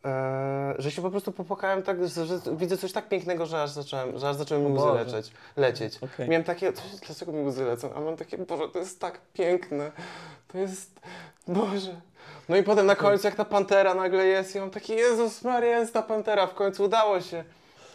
[0.04, 3.70] e, że się po prostu popłakałem tak, że, że widzę coś tak pięknego, że aż
[3.70, 5.32] zacząłem, że aż zacząłem mi łzy lecieć.
[5.56, 5.98] lecieć.
[6.02, 6.28] Okej.
[6.28, 6.72] Miałem takie,
[7.06, 7.94] dlaczego mi łzy lecą?
[7.94, 9.92] A mam takie, Boże, to jest tak piękne.
[10.48, 11.00] To jest,
[11.48, 12.00] Boże.
[12.48, 15.78] No i potem na końcu, jak ta pantera nagle jest, i mam taki, Jezus Maria,
[15.78, 17.44] jest ta pantera, w końcu udało się.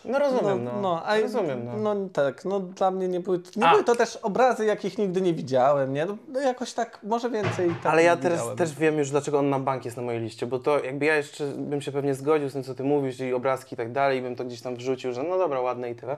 [0.06, 1.04] No rozumiem, no.
[1.06, 1.96] a rozumiem, no.
[1.96, 3.72] no tak, no dla mnie nie były, nie A.
[3.72, 6.06] były to też obrazy, jakich nigdy nie widziałem, nie?
[6.06, 8.58] No, no jakoś tak, może więcej tak Ale ja teraz widziałem.
[8.58, 11.16] też wiem już, dlaczego on na bank jest na mojej liście, bo to jakby ja
[11.16, 14.20] jeszcze bym się pewnie zgodził z tym, co ty mówisz i obrazki i tak dalej,
[14.20, 16.18] i bym to gdzieś tam wrzucił, że no dobra, ładne i tyle.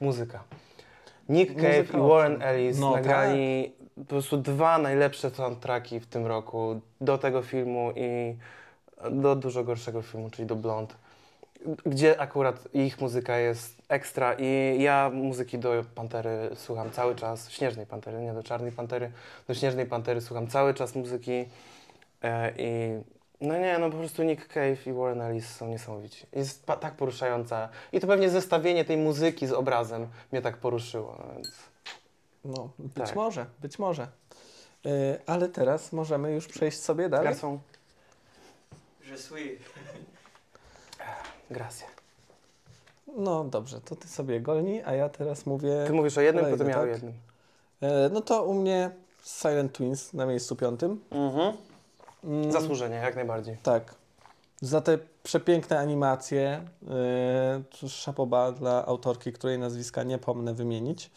[0.00, 0.42] Muzyka.
[1.28, 2.08] Nick Cave i.
[2.08, 7.92] Warren Ellis No nagrali po prostu dwa najlepsze soundtracki w tym roku do tego filmu
[7.96, 8.36] i
[9.10, 10.96] do dużo gorszego filmu, czyli do Blond,
[11.86, 17.86] gdzie akurat ich muzyka jest ekstra i ja muzyki do Pantery słucham cały czas, Śnieżnej
[17.86, 19.10] Pantery, nie do Czarnej Pantery,
[19.48, 21.44] do Śnieżnej Pantery słucham cały czas muzyki
[22.22, 22.98] e, i
[23.40, 26.26] no nie, no po prostu Nick Cave i Warren Ellis są niesamowici.
[26.32, 31.34] Jest tak poruszająca i to pewnie zestawienie tej muzyki z obrazem mnie tak poruszyło, no
[31.34, 31.48] więc...
[32.44, 33.16] No, być Tak.
[33.16, 34.08] może, być może.
[34.84, 34.92] Yy,
[35.26, 37.34] ale teraz możemy już przejść sobie dalej.
[37.34, 37.58] Garçon,
[39.10, 39.58] Je suis.
[41.50, 41.84] Grazie.
[43.16, 45.84] No dobrze, to ty sobie golni, a ja teraz mówię...
[45.86, 46.90] Ty mówisz o jednym, kolejny, potem ja o tak?
[46.90, 47.12] jednym.
[47.80, 48.90] E, no to u mnie
[49.22, 51.00] Silent Twins na miejscu piątym.
[51.10, 51.56] Mhm.
[52.24, 53.56] Mm, Zasłużenie, jak najbardziej.
[53.62, 53.94] Tak.
[54.60, 56.62] Za te przepiękne animacje,
[57.82, 61.10] yy, szapoba dla autorki, której nazwiska nie pomnę wymienić,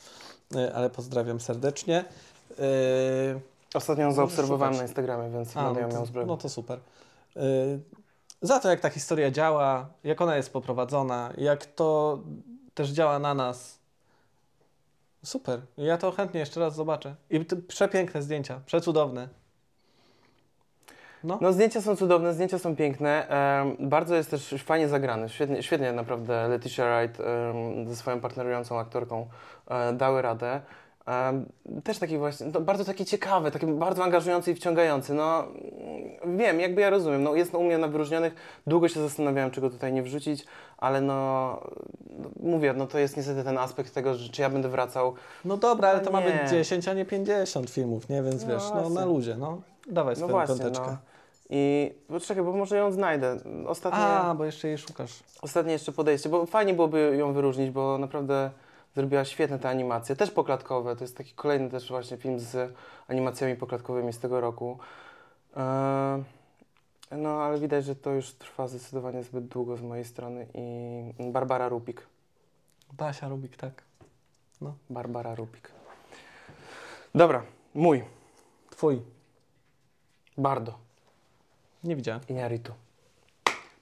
[0.51, 2.05] yy, ale pozdrawiam serdecznie.
[2.49, 3.41] Yy,
[3.73, 4.77] Ostatnio ją zaobserwowałem szukać.
[4.77, 6.33] na Instagramie, więc a, będę ją no, miał zbrojną.
[6.33, 6.79] no to super.
[7.35, 7.41] Yy,
[8.41, 12.19] za to, jak ta historia działa, jak ona jest poprowadzona, jak to
[12.73, 13.79] też działa na nas.
[15.23, 15.61] Super.
[15.77, 17.15] Ja to chętnie jeszcze raz zobaczę.
[17.29, 19.27] I przepiękne zdjęcia, przecudowne.
[21.23, 21.37] No.
[21.41, 23.27] No zdjęcia są cudowne, zdjęcia są piękne.
[23.27, 25.29] Em, bardzo jest też fajnie zagrane.
[25.29, 29.29] Świetnie, świetnie naprawdę Leticia Wright em, ze swoją partnerującą aktorką
[29.67, 30.61] e, dały radę.
[31.05, 31.45] Em,
[31.83, 35.13] też taki właśnie, no, bardzo taki ciekawy, taki bardzo angażujący i wciągający.
[35.13, 35.43] No
[36.23, 37.23] mm, wiem, jakby ja rozumiem.
[37.23, 38.35] No, jest u mnie na wyróżnionych.
[38.67, 40.45] Długo się zastanawiałem, czy go tutaj nie wrzucić,
[40.77, 41.59] ale no,
[42.19, 45.13] no mówię, no to jest niestety ten aspekt tego, że czy ja będę wracał.
[45.45, 46.25] No dobra, ale No to ma nie.
[46.43, 48.23] być 10, a nie 50 filmów, nie?
[48.23, 48.95] Więc No wiesz, no właśnie.
[48.95, 49.61] na luzie, no.
[49.87, 50.85] Dawaj No swoją właśnie, piąteczkę.
[50.87, 50.97] no.
[51.49, 53.37] I poczekaj, bo może ją znajdę.
[53.67, 53.99] Ostatnio...
[53.99, 55.23] A, bo jeszcze jej szukasz.
[55.41, 58.49] Ostatnie jeszcze podejście, bo fajnie byłoby ją wyróżnić, bo naprawdę
[58.95, 60.95] zrobiła świetne te animacje, też poklatkowe.
[60.95, 62.73] To jest taki kolejny też właśnie film z
[63.07, 64.79] animacjami poklatkowymi z tego roku.
[65.57, 66.23] Eee,
[67.11, 71.69] no, ale widać, że to już trwa zdecydowanie zbyt długo z mojej strony i Barbara
[71.69, 72.07] Rupik.
[72.93, 73.83] Basia Rubik, tak.
[74.89, 75.71] Barbara Rupik.
[77.15, 78.03] Dobra, mój.
[78.69, 79.01] Twój.
[80.37, 80.73] Bardo.
[81.83, 82.21] Nie widziałem.
[82.21, 82.71] Iñárritu.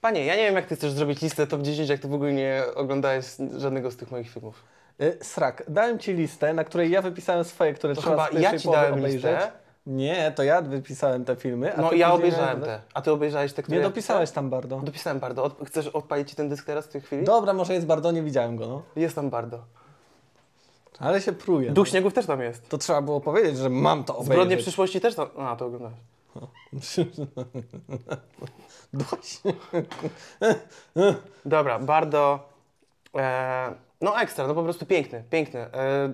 [0.01, 2.33] Panie, ja nie wiem, jak ty chcesz zrobić listę top 10, jak ty w ogóle
[2.33, 3.25] nie oglądałeś
[3.57, 4.63] żadnego z tych moich filmów.
[5.01, 8.31] Y, srak, dałem ci listę, na której ja wypisałem swoje, które To trzeba chyba z
[8.31, 9.23] pierwszej ja ci połowy dałem obejrzeć.
[9.23, 9.51] listę.
[9.87, 11.73] Nie, to ja wypisałem te filmy.
[11.77, 12.81] No ja obejrzałem te.
[12.93, 14.67] A ty obejrzałeś te, które Nie dopisałeś tam Bardo.
[14.67, 14.85] pisałem?
[14.85, 15.43] Dopisałem Bardo.
[15.43, 17.23] Od, chcesz odpalić ci ten dysk teraz w tej chwili?
[17.23, 18.81] Dobra, może jest Bardo, nie widziałem go, no.
[18.95, 19.59] Jest tam Bardo.
[20.99, 21.71] Ale się pruje.
[21.71, 22.69] Duch Śniegów też tam jest.
[22.69, 24.33] To trzeba było powiedzieć, że mam to obejrzeć.
[24.33, 25.27] Zbrodnie przyszłości też tam...
[25.37, 25.97] A, to oglądałeś.
[28.93, 29.41] Dość.
[31.45, 32.39] Dobra, bardzo.
[33.17, 35.59] E, no ekstra, no po prostu piękny, piękny.
[35.59, 36.13] E,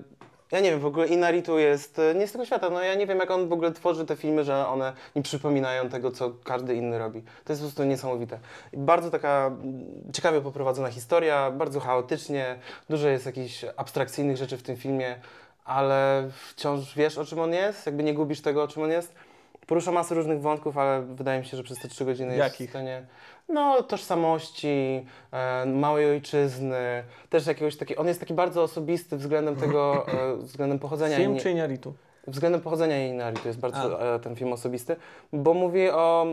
[0.52, 2.70] ja nie wiem, w ogóle Inaritu jest e, nie z tego świata.
[2.70, 5.88] No ja nie wiem, jak on w ogóle tworzy te filmy, że one nie przypominają
[5.88, 7.22] tego, co każdy inny robi.
[7.22, 8.38] To jest po prostu niesamowite.
[8.72, 12.58] I bardzo taka mm, ciekawie poprowadzona historia, bardzo chaotycznie,
[12.90, 15.16] dużo jest jakichś abstrakcyjnych rzeczy w tym filmie,
[15.64, 19.14] ale wciąż wiesz, o czym on jest, jakby nie gubisz tego, o czym on jest.
[19.66, 22.68] Porusza masę różnych wątków, ale wydaje mi się, że przez te trzy godziny jest Jakich?
[22.68, 23.06] w stanie...
[23.48, 28.00] No, tożsamości, e, małej ojczyzny, też jakiegoś takiego...
[28.00, 31.16] On jest taki bardzo osobisty względem tego, e, względem pochodzenia...
[31.16, 31.94] Film czy Inaritu?
[32.26, 34.96] Względem pochodzenia Inari to jest bardzo e, ten film osobisty,
[35.32, 36.26] bo mówi o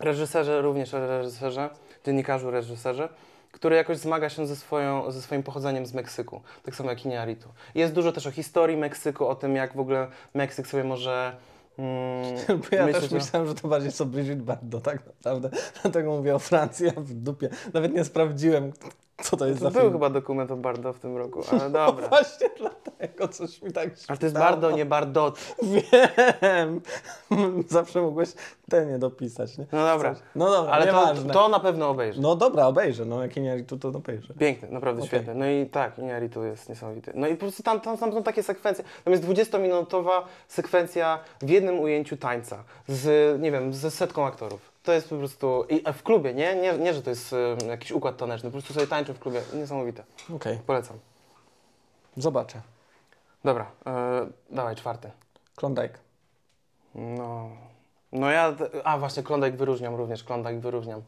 [0.00, 1.70] reżyserze, również o reżyserze,
[2.06, 3.08] dziennikarzu reżyserze,
[3.52, 7.48] który jakoś zmaga się ze, swoją, ze swoim pochodzeniem z Meksyku, tak samo jak Iñárritu.
[7.74, 11.36] Jest dużo też o historii Meksyku, o tym jak w ogóle Meksyk sobie może...
[11.78, 12.36] Mm,
[12.70, 15.50] Bo ja myśleć też myślałem, że to bardziej co Brigitte Bardot, tak naprawdę.
[15.82, 17.48] Dlatego mówię o Francji, a w dupie.
[17.74, 18.72] Nawet nie sprawdziłem,
[19.22, 19.92] co to jest To za był film.
[19.92, 22.08] chyba dokument o Bardo w tym roku, ale dobra.
[22.08, 24.38] Właśnie dlatego coś mi tak Ale to jest.
[24.38, 25.38] Bardo, nie Bardot.
[25.62, 26.80] Wiem.
[27.68, 28.28] Zawsze mogłeś
[28.70, 29.66] te nie dopisać, nie?
[29.72, 30.22] No dobra, Coś.
[30.34, 32.20] No dobra, ale to, to na pewno obejrzę.
[32.20, 33.04] No dobra, obejrzę.
[33.04, 34.34] No jak Inaritu, to obejrzę.
[34.34, 35.08] Piękny, naprawdę Okej.
[35.08, 35.34] świetny.
[35.34, 37.12] No i tak, Iñárritu jest niesamowity.
[37.14, 38.84] No i po prostu tam, tam, tam są takie sekwencje.
[39.04, 44.69] Tam jest 20-minutowa sekwencja w jednym ujęciu tańca z, nie wiem, ze setką aktorów.
[44.82, 45.64] To jest po prostu...
[45.68, 46.54] I w klubie, nie?
[46.56, 46.78] nie?
[46.78, 48.50] Nie, że to jest e, jakiś układ taneczny.
[48.50, 49.42] Po prostu sobie tańczą w klubie.
[49.54, 50.04] Niesamowite.
[50.34, 50.98] Okej, Polecam.
[52.16, 52.60] zobaczę.
[53.44, 55.10] Dobra, e, dawaj, czwarty.
[55.56, 55.98] Klondike.
[56.94, 57.50] No...
[58.12, 58.54] No ja...
[58.84, 60.24] A właśnie, Klondike wyróżniam również.
[60.24, 61.02] Klondike wyróżniam.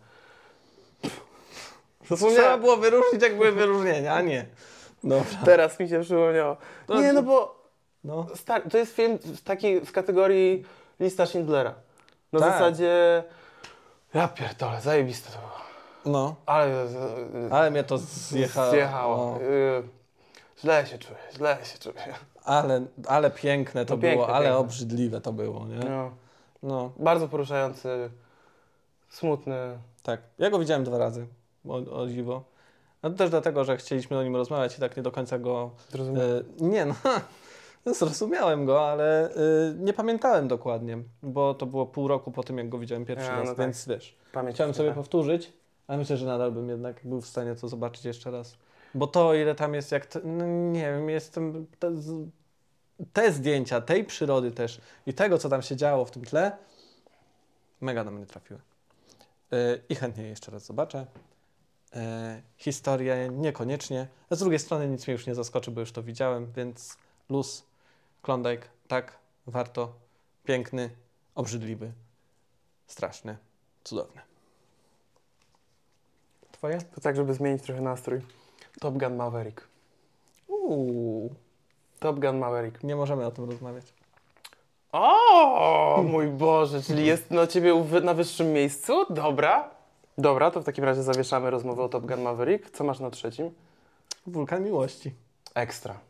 [2.08, 4.46] To trzeba było wyróżnić, jak były wyróżnienia, a nie.
[5.04, 5.24] Dobra.
[5.44, 6.56] Teraz mi się przypomniało.
[6.87, 7.62] To- Nie, no bo...
[8.04, 8.26] No.
[8.35, 10.64] Stary, to jest film z takiej z kategorii
[11.00, 11.74] lista Schindlera.
[12.32, 12.52] Na Tak.
[12.52, 13.24] zasadzie.
[14.14, 15.53] Ja pierdolę, zajebiste to było.
[16.07, 16.35] No.
[16.46, 16.87] Ale.
[17.51, 18.70] Ale mnie to zjechało.
[18.70, 19.16] Zjechało.
[19.40, 19.46] No.
[19.46, 19.83] Y,
[20.61, 22.14] źle się czuję, źle się czuję.
[22.44, 24.59] Ale, ale piękne to No piękne, było, ale piękne.
[24.59, 25.77] obrzydliwe to było, nie?
[25.90, 26.11] No,
[26.62, 28.11] No, bardzo poruszający,
[29.09, 29.79] smutny.
[30.03, 30.20] tak.
[30.38, 31.27] Ja go widziałem dwa razy,
[31.68, 32.42] o, o dziwo.
[33.03, 35.70] No to też dlatego, że chcieliśmy o nim rozmawiać i tak nie do końca go...
[35.90, 36.31] Zrozumiałem.
[36.61, 36.94] E, nie no,
[37.99, 39.35] zrozumiałem go, ale e,
[39.79, 43.37] nie pamiętałem dokładnie, bo to było pół roku po tym, jak go widziałem pierwszy Ja,
[43.37, 43.66] raz, no tak.
[43.66, 44.16] więc wiesz.
[44.33, 44.97] Pamięć Chciałem sobie tak.
[44.97, 45.53] powtórzyć,
[45.87, 48.57] ale myślę, że nadal bym jednak był w stanie to zobaczyć jeszcze raz.
[48.95, 50.07] Bo to, ile tam jest, jak.
[50.07, 51.66] Te, no nie wiem, jestem.
[51.79, 51.92] Te,
[53.12, 56.53] te zdjęcia, tej przyrody też i tego, co tam się działo w tym tle,
[57.81, 58.61] mega na mnie trafiły.
[59.51, 61.07] Yy, I chętnie je jeszcze raz zobaczę.
[61.95, 62.01] Yy,
[62.57, 64.09] historia niekoniecznie.
[64.31, 66.97] A z drugiej strony nic mnie już nie zaskoczy, bo już to widziałem, więc
[67.31, 67.64] luz,
[68.22, 69.92] Klondike, tak, warto.
[70.44, 70.90] Piękny,
[71.35, 71.92] obrzydliwy,
[72.87, 73.37] straszny,
[73.85, 74.20] cudowny.
[76.52, 76.78] Twoje?
[76.94, 78.20] To tak, żeby zmienić trochę nastrój.
[78.80, 79.68] Top Gun Maverick.
[80.48, 81.35] Uuu,
[82.00, 82.82] Top Gun Maverick.
[82.82, 83.94] nie możemy o tym rozmawiać.
[84.92, 89.14] O, mój Boże, czyli jest na ciebie na wyższym miejscu?
[89.14, 89.70] Dobra.
[90.18, 92.70] Dobra, to w takim razie zawieszamy rozmowę o Top Gun Maverick.
[92.70, 93.50] Co masz na trzecim?
[94.26, 95.14] Wulkan miłości.
[95.54, 96.00] Ekstra.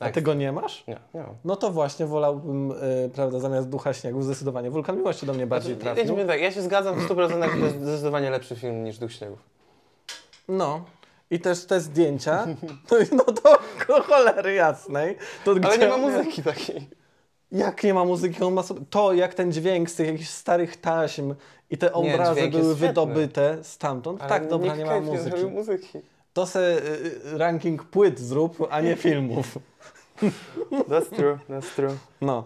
[0.00, 0.86] A tego nie masz?
[0.86, 1.34] Nie, nie mam.
[1.44, 4.70] No to właśnie wolałbym, y, prawda, zamiast ducha śniegu zdecydowanie.
[4.70, 6.18] Wulkan miłości do mnie bardziej Znaczy, trafił.
[6.18, 9.12] ja, tak, ja się zgadzam w 100%, że to jest zdecydowanie lepszy film niż Duch
[9.12, 9.38] Śniegów.
[10.48, 10.84] No.
[11.30, 12.46] I też te zdjęcia.
[12.90, 15.16] No, no to ko- cholery jasnej.
[15.44, 16.88] To Ale nie ma muzyki takiej.
[17.52, 18.42] Jak nie ma muzyki?
[18.44, 18.80] On ma sobie...
[18.90, 21.34] To, jak ten dźwięk z tych jakichś starych taśm
[21.70, 22.88] i te obrazy dźwięk były jest świetny.
[22.88, 24.20] wydobyte stamtąd.
[24.20, 25.30] tak, dobra, nie ma Nie muzyki.
[25.30, 25.98] zrobił muzyki.
[26.32, 29.58] To se y, y, ranking płyt zrób, a nie filmów.
[30.70, 31.96] That's true, that's true.
[32.20, 32.44] No,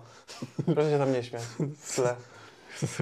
[0.74, 1.42] Proszę się tam nie śmiać.
[1.96, 2.14] Tle.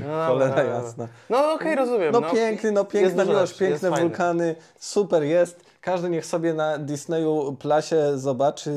[0.08, 1.08] No, cholera jasna.
[1.30, 2.12] No okej, rozumiem.
[2.12, 5.64] No, piękny, no piękna miłość, piękne wulkany, super jest.
[5.80, 8.72] Każdy niech sobie na Disneyu Plasie zobaczy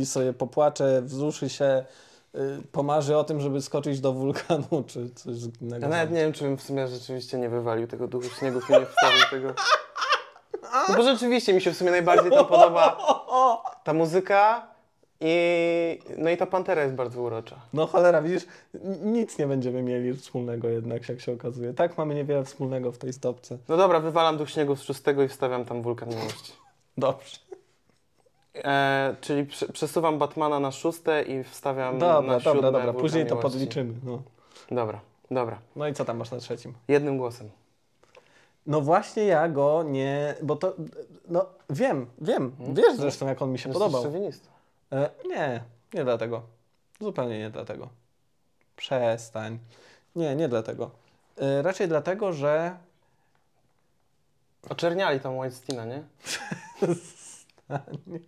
[0.00, 1.84] i sobie popłacze, wzruszy się,
[2.34, 2.38] y,
[2.72, 5.82] pomarzy o tym, żeby skoczyć do wulkanu, czy coś innego.
[5.82, 8.72] Ja nawet nie wiem, czy bym w sumie rzeczywiście nie wywalił tego duchu śniegów i
[8.72, 9.54] nie wstawił tego.
[10.88, 12.96] No bo rzeczywiście mi się w sumie najbardziej tam podoba
[13.84, 14.66] ta muzyka
[15.20, 17.56] i no i ta pantera jest bardzo urocza.
[17.72, 18.46] No cholera, widzisz,
[19.02, 21.74] nic nie będziemy mieli wspólnego jednak, jak się okazuje.
[21.74, 23.58] Tak mamy niewiele wspólnego w tej stopce.
[23.68, 26.52] No dobra, wywalam duch śniegu z szóstego i wstawiam tam wulkan miłości.
[26.98, 27.36] Dobrze.
[28.54, 33.26] E, czyli prze, przesuwam Batmana na szóste i wstawiam Dobra, na siódme dobra, dobra, później
[33.26, 33.52] to miłości.
[33.52, 33.94] podliczymy.
[34.04, 34.22] No.
[34.70, 35.00] Dobra,
[35.30, 35.58] dobra.
[35.76, 36.74] no i co tam masz na trzecim?
[36.88, 37.50] Jednym głosem.
[38.68, 40.74] No właśnie ja go nie, bo to,
[41.28, 42.74] no wiem, wiem, Hmm?
[42.74, 44.02] wiesz zresztą jak on mi się Jesteś podobał.
[44.02, 44.48] szowinistą.
[44.92, 45.62] E, nie,
[45.94, 46.42] nie dlatego.
[47.00, 47.88] Zupełnie nie dlatego.
[48.76, 49.58] Przestań.
[50.16, 50.90] Nie, nie dlatego.
[51.38, 52.76] E, raczej dlatego, że
[54.70, 56.02] Oczerniali tam Weinsteina, nie?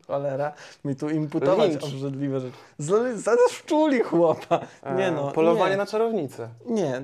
[0.06, 0.52] cholera
[0.84, 1.84] mi tu imputować Lincz.
[1.84, 2.56] obrzydliwe rzeczy.
[2.78, 4.60] Z- Zaszczuli chłopa.
[4.96, 5.32] Nie E, no.
[5.32, 5.76] Polowanie nie.
[5.76, 6.48] na czarownicę.
[6.66, 6.96] Nie.
[6.98, 7.02] y,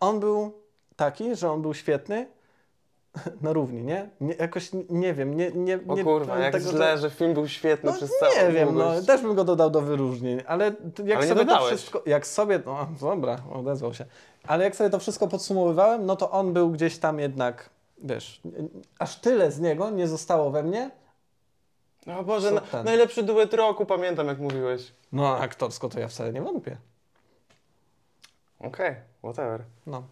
[0.00, 0.52] On był
[0.96, 2.26] taki, że on był świetny
[3.42, 4.10] na równi, nie?
[4.20, 7.48] nie jakoś nie wiem, nie, nie, O nie kurwa, jak tego, źle, że film był
[7.48, 9.06] świetny No przez całą nie wiem, no, długość.
[9.06, 10.64] też bym go dodał do wyróżnień, ale
[11.04, 14.04] jak Ale sobie to wszystko, jak sobie, no dobra, odezwał się,
[14.46, 18.40] ale jak sobie to wszystko podsumowywałem, no to on był gdzieś tam jednak, wiesz,
[18.98, 20.90] aż tyle z niego nie zostało we mnie,
[22.18, 24.92] O Boże, na, najlepszy duet roku, pamiętam jak mówiłeś.
[25.12, 26.76] no a aktorsko to ja wcale nie wątpię,
[28.60, 29.62] Okej, whatever.
[29.86, 30.02] no.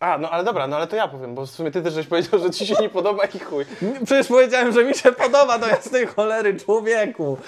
[0.00, 2.06] A, no ale dobra, no ale to ja powiem, bo w sumie ty też żeś
[2.06, 3.64] powiedział, że ci się nie podoba i chuj.
[4.04, 7.38] Przecież powiedziałem, że mi się podoba do jasnej cholery człowieku.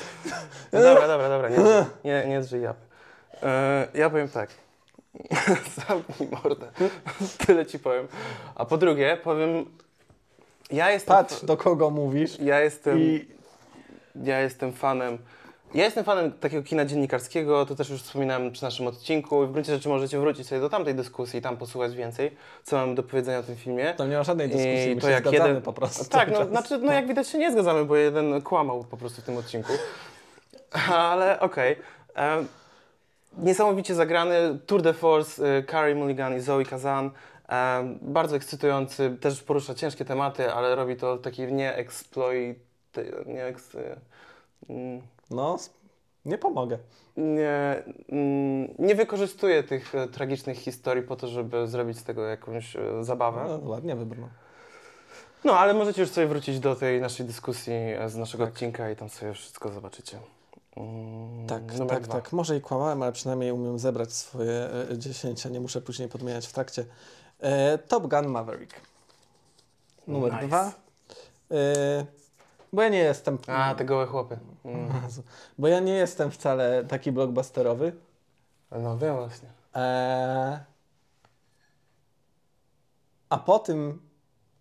[0.72, 1.56] No dobra, dobra, dobra, nie,
[2.04, 2.80] nie, nie drzyj japy.
[3.42, 4.50] E, ja powiem tak.
[5.88, 6.66] Zamknij mordę.
[7.46, 8.08] Tyle ci powiem.
[8.54, 9.64] A po drugie, powiem...
[10.70, 11.16] Ja jestem...
[11.16, 12.98] Patrz, do kogo mówisz Ja jestem...
[12.98, 13.28] i
[14.24, 15.18] Ja jestem fanem.
[15.74, 19.44] Ja jestem fanem takiego kina dziennikarskiego, to też już wspominałem przy naszym odcinku.
[19.44, 22.76] I w gruncie rzeczy możecie wrócić sobie do tamtej dyskusji i tam posłuchać więcej, co
[22.76, 23.94] mam do powiedzenia o tym filmie.
[23.96, 26.04] to nie ma żadnej dyskusji, I my to się jak zgadzamy jeden- po prostu.
[26.10, 29.24] Tak, no, znaczy, no jak widać się nie zgadzamy, bo jeden kłamał po prostu w
[29.24, 29.72] tym odcinku.
[30.92, 31.76] Ale okej.
[32.14, 32.48] Em,
[33.38, 37.10] Niesamowicie zagrany Tour de Force, y, Carey Mulligan i Zoe Kazan.
[38.00, 42.58] Bardzo ekscytujący, też porusza ciężkie tematy, ale robi to w taki nie exploit...
[43.26, 43.96] Nie, eks, y,
[44.68, 45.56] mm, No,
[46.24, 46.78] nie pomogę.
[47.16, 52.76] nie, mm, nie wykorzystuje tych e, tragicznych historii po to, żeby zrobić z tego jakąś
[52.76, 53.44] e, zabawę.
[53.62, 54.28] No, ładnie wybrnął.
[55.44, 58.96] No, ale możecie już sobie wrócić do tej naszej dyskusji e, z naszego odcinka i
[58.96, 60.18] tam sobie wszystko zobaczycie.
[60.76, 62.14] Mm, Tak, tak, dwa.
[62.14, 62.32] tak.
[62.32, 66.46] Może i kłamałem, ale przynajmniej umiem zebrać swoje e, 10, a nie muszę później podmieniać
[66.46, 66.84] w trakcie.
[67.40, 68.80] E, Top Gun Maverick.
[70.06, 70.46] Numer Nice.
[70.46, 70.72] dwa.
[71.50, 72.06] E,
[72.72, 73.38] bo ja nie jestem.
[73.46, 74.38] A, te gołe chłopy.
[74.64, 74.88] Mm.
[75.58, 77.92] Bo ja nie jestem wcale taki blockbusterowy.
[78.70, 79.48] No wiem właśnie.
[79.74, 80.64] E,
[83.28, 84.08] a po tym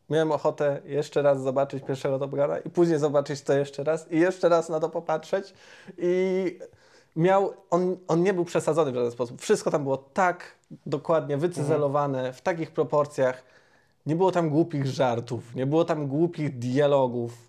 [0.09, 4.19] miałem ochotę jeszcze raz zobaczyć pierwszego Top Guna i później zobaczyć to jeszcze raz i
[4.19, 5.53] jeszcze raz na to popatrzeć
[5.97, 6.59] i
[7.15, 9.41] miał, on, on nie był przesadzony w żaden sposób.
[9.41, 10.55] Wszystko tam było tak
[10.85, 13.43] dokładnie wycyzelowane, w takich proporcjach.
[14.05, 17.46] Nie było tam głupich żartów, nie było tam głupich dialogów.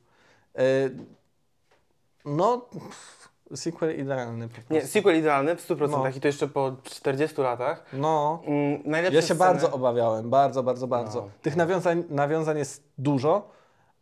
[0.59, 0.63] E,
[2.25, 2.69] no,
[3.55, 4.75] sequel idealny po prostu.
[4.75, 6.09] Nie, sequel idealny w 100% No.
[6.09, 7.85] i to jeszcze po 40 latach.
[7.93, 11.21] No, Mm, najlepsze Ja się sceny- bardzo obawiałem, bardzo, bardzo, bardzo.
[11.21, 11.29] No.
[11.43, 13.51] Tych nawiązań, nawiązań jest dużo,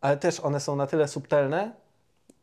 [0.01, 1.73] ale też one są na tyle subtelne,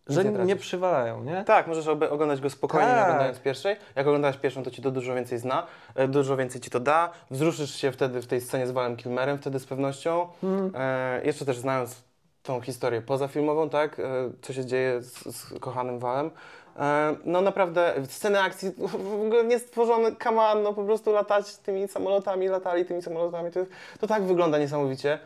[0.07, 1.43] że nie nie, przywalają, nie?
[1.43, 3.03] Tak, możesz oglądać go spokojnie, nie Tak.
[3.03, 3.75] oglądając pierwszej.
[3.95, 7.11] Jak oglądasz pierwszą, to ci to dużo więcej zna, e, dużo więcej ci to da.
[7.31, 10.27] Wzruszysz się wtedy w tej scenie z Walem Kilmerem, wtedy z pewnością.
[10.41, 10.71] Hmm.
[10.75, 12.03] E, jeszcze też znając
[12.43, 14.03] tą historię pozafilmową, tak, e,
[14.41, 16.31] co się dzieje z, z kochanym Walem.
[16.79, 21.55] E, no naprawdę, sceny akcji w ogóle nie stworzone, come on, no po prostu latać
[21.55, 23.59] tymi samolotami, latali tymi samolotami, to,
[23.99, 25.19] to tak wygląda niesamowicie.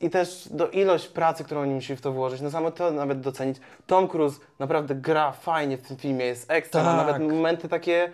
[0.00, 3.20] I też do ilość pracy, którą oni musieli w to włożyć, no samo to nawet
[3.20, 3.56] docenić.
[3.86, 6.96] Tom Cruise naprawdę gra fajnie w tym filmie, jest ekstra, Tak.
[6.96, 8.10] nawet momenty takie,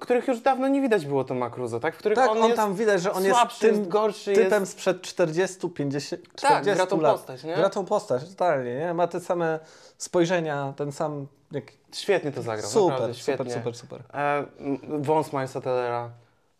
[0.00, 1.94] których już dawno nie widać było Toma Cruise'a, tak?
[1.94, 4.32] W których Tak, on, on, jest tam widać, że on jest słabszy, tym jest gorszy,
[4.32, 4.72] typem jest...
[4.72, 7.16] sprzed 40, 50, 40 Tak, gra tą lat.
[7.16, 7.54] postać, nie?
[7.56, 8.94] Gra tą postać, totalnie, nie?
[8.94, 9.58] Ma te same
[9.98, 11.26] spojrzenia, ten sam...
[11.52, 11.64] Jak...
[11.92, 13.54] Świetnie to zagrał, Super, naprawdę, super, świetnie.
[13.54, 14.02] super, super.
[14.14, 16.10] E, m, wąs Milesa Tellera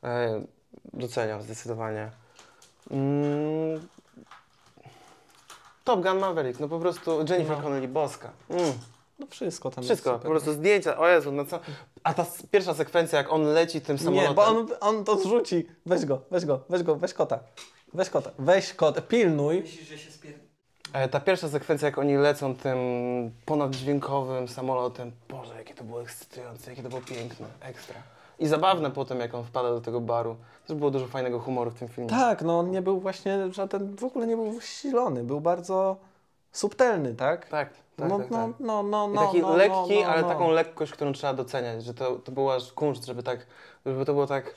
[0.04, 0.42] e,
[0.92, 2.10] doceniam zdecydowanie.
[2.90, 3.88] Mm.
[5.84, 7.62] Top Gun Maverick, no po prostu Jennifer No.
[7.62, 8.30] Connelly, boska.
[8.50, 8.72] Mm.
[9.26, 11.60] No wszystko tam Wszystko, jest po prostu zdjęcia, o Jezu, no co?
[12.02, 14.28] A ta pierwsza sekwencja, jak on leci tym samolotem.
[14.28, 15.66] Nie, bo on, on to zrzuci.
[15.86, 17.38] Weź go, weź go, weź go, weź kota.
[17.94, 19.60] Weź kota, weź kota, pilnuj.
[19.60, 20.34] Myślisz, że się spier...
[20.92, 22.78] E, ta pierwsza sekwencja, jak oni lecą tym
[23.44, 27.96] ponaddźwiękowym samolotem, Boże, jakie to było ekscytujące, jakie to było piękne, ekstra.
[28.38, 30.36] I zabawne potem, jak on wpada do tego baru.
[30.66, 32.10] Też było dużo fajnego humoru w tym filmie.
[32.10, 35.96] Tak, no on nie był właśnie żaden, w ogóle nie był wysilony, był bardzo
[36.56, 37.48] subtelny, tak?
[37.48, 38.56] Tak, tak, no, tak, no, tak.
[38.60, 40.28] no, no, I no, taki no, lekki, no, no, ale no.
[40.28, 43.46] taką lekkość, którą trzeba doceniać, że to, to był aż kunszt, żeby tak,
[43.86, 44.54] żeby to było tak,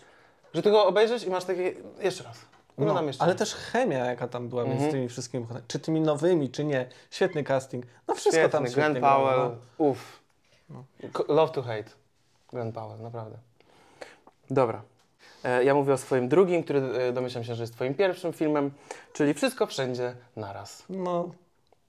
[0.53, 2.37] że ty go obejrzysz i masz takie, jeszcze raz,
[2.77, 4.91] No, jeszcze ale też chemia, jaka tam była między Mhm.
[4.91, 6.89] tymi wszystkimi, czy tymi nowymi, czy nie.
[7.11, 7.85] Świetny casting.
[8.07, 9.85] No wszystko Świetny, tam świetnie Glenn grało, Powell, no.
[9.85, 10.19] uff.
[11.13, 11.91] Ko- Love to hate.
[12.51, 13.37] Glenn Powell, naprawdę.
[14.49, 14.81] Dobra.
[15.43, 18.71] E, Ja mówię o swoim drugim, który e, domyślam się, że jest twoim pierwszym filmem,
[19.13, 20.83] czyli Wszystko Wszędzie Naraz.
[20.89, 21.31] No,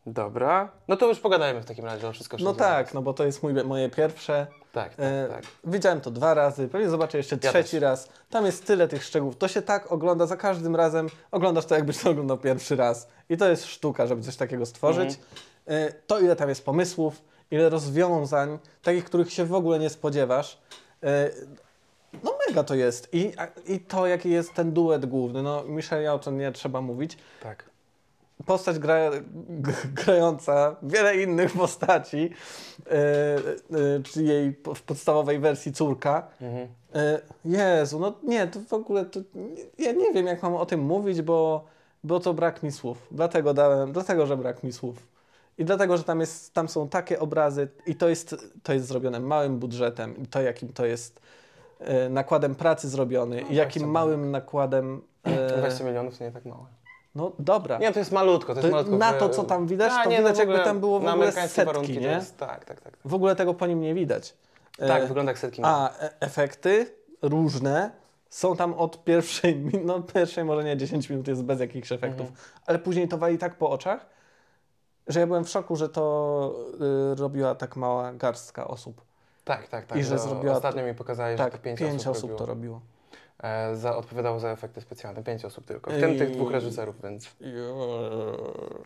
[0.06, 0.68] Dobra.
[0.88, 3.42] No to już pogadajmy w takim razie o wszystko No tak, no bo to jest
[3.42, 4.46] mój, moje pierwsze.
[4.72, 5.42] Tak, tak, E, tak.
[5.64, 7.82] Widziałem to dwa razy, pewnie zobaczę jeszcze Ja trzeci też.
[7.82, 8.08] raz.
[8.30, 9.36] Tam jest tyle tych szczegółów.
[9.36, 11.08] To się tak ogląda za każdym razem.
[11.30, 13.08] Oglądasz to, jakbyś to oglądał pierwszy raz.
[13.28, 15.08] I to jest sztuka, żeby coś takiego stworzyć.
[15.10, 15.88] Mhm.
[15.88, 20.58] E, To, ile tam jest pomysłów, ile rozwiązań, takich, których się w ogóle nie spodziewasz.
[21.02, 21.30] E,
[22.24, 23.08] No mega to jest.
[23.14, 25.42] I, a- I to, jaki jest ten duet główny.
[25.42, 27.18] No, Michelle o czym nie trzeba mówić.
[27.42, 27.70] tak.
[28.46, 29.10] Postać gra,
[30.04, 32.30] grająca wiele innych postaci,
[32.86, 36.28] e, e, czy jej w podstawowej wersji córka.
[36.40, 36.68] Mhm.
[36.94, 40.66] E, Jezu, no nie, to w ogóle to, nie- ja nie wiem, jak mam o
[40.66, 41.64] tym mówić, bo,
[42.04, 43.06] bo to brak mi słów.
[43.10, 45.06] Dlatego dałem, dlatego, że brak mi słów.
[45.58, 49.20] I dlatego, że tam, jest, tam są takie obrazy i to jest, to jest zrobione
[49.20, 51.20] małym budżetem i to, jakim to jest
[51.78, 55.02] e, nakładem pracy zrobiony i 20 jakim małym nakładem...
[55.24, 56.66] e, 20 milionów to nie tak mało.
[57.14, 57.78] No dobra.
[57.78, 58.96] Nie, to jest malutko, to jest To malutko.
[58.98, 61.06] na to, co tam widać, A, to nie, widać, no ogóle jakby tam było w
[61.06, 62.06] ogóle setki, nie?
[62.06, 62.96] jest, tak, tak, tak.
[63.04, 64.34] W ogóle tego po nim nie widać.
[64.78, 65.62] E, Tak, wygląda jak setki.
[65.64, 67.90] A e- efekty różne
[68.30, 72.36] są tam od pierwszej, no pierwszej może nie 10 minut jest bez jakichś efektów, Mhm.
[72.66, 74.06] ale później to wali tak po oczach,
[75.06, 76.54] że ja byłem w szoku, że to
[77.12, 79.00] y, robiła tak mała garstka osób.
[79.44, 79.98] Tak, tak, tak.
[79.98, 82.38] I że zrobiła- Ostatnio mi pokazałeś, że tak, to pięć, pięć osób, osób robiło.
[82.38, 82.80] to robiło.
[83.42, 85.90] E, za, odpowiadało za efekty specjalne, pięć osób tylko.
[85.90, 87.30] W tym tych dwóch reżyserów, więc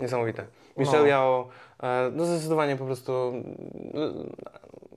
[0.01, 0.47] niesamowite.
[0.77, 1.09] Michelle No.
[1.09, 1.49] Yao,
[1.83, 3.33] e, no zdecydowanie po prostu,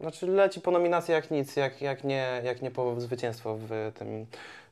[0.02, 4.26] znaczy leci po nominacji jak nic, jak, jak, nie, jak nie po zwycięstwo w tym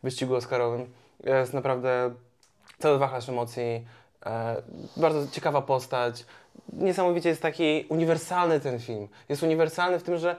[0.04, 0.94] wyścigu oscarowym.
[1.24, 2.14] Jest naprawdę
[2.80, 3.86] cały wachlarz emocji,
[4.26, 4.56] e,
[4.98, 6.26] bardzo ciekawa postać.
[6.74, 9.08] Niesamowicie jest taki uniwersalny ten film.
[9.30, 10.36] Jest uniwersalny w tym, że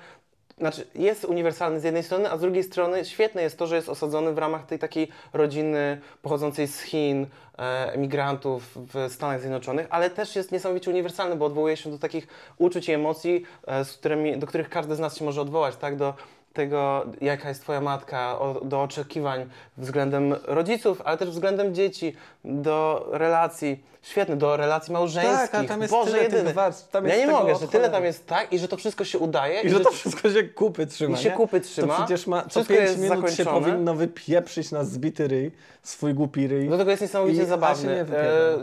[0.59, 3.89] znaczy jest uniwersalny z jednej strony, a z drugiej strony świetne jest to, że jest
[3.89, 7.27] osadzony w ramach tej takiej rodziny pochodzącej z Chin,
[7.59, 12.27] e, emigrantów w Stanach Zjednoczonych, ale też jest niesamowicie uniwersalny, bo odwołuje się do takich
[12.59, 15.97] uczuć i emocji, e, z którymi, do których każdy z nas się może odwołać, tak?
[15.97, 16.15] Do
[16.61, 19.47] tego, jaka jest Twoja matka, o, do oczekiwań
[19.77, 25.51] względem rodziców, ale też względem dzieci, do relacji, świetne, do relacji małżeńskich.
[25.51, 26.53] Tak, tam jest Boże tyle jedyny.
[26.53, 26.91] warstw.
[26.91, 29.61] Tam Ja nie mogę, że tyle tam jest tak i że to wszystko się udaje
[29.61, 31.97] I że to wszystko się kupy trzyma, i się kupy trzyma.
[31.97, 33.61] To przecież ma, co wszystko 5 jest minut się zakończone.
[33.61, 35.51] powinno wypieprzyć na zbity ryj,
[35.83, 36.69] swój głupi ryj.
[36.69, 38.07] Do tego jest niesamowicie I- się zabawny.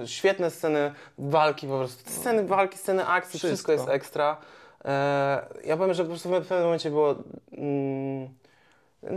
[0.01, 2.11] E, świetne sceny walki po prostu.
[2.11, 3.71] Sceny walki, sceny akcji, wszystko, Wszystko.
[3.71, 4.37] jest ekstra.
[4.85, 7.15] E, ja powiem, że po prostu w pewnym momencie było
[7.51, 8.29] mm,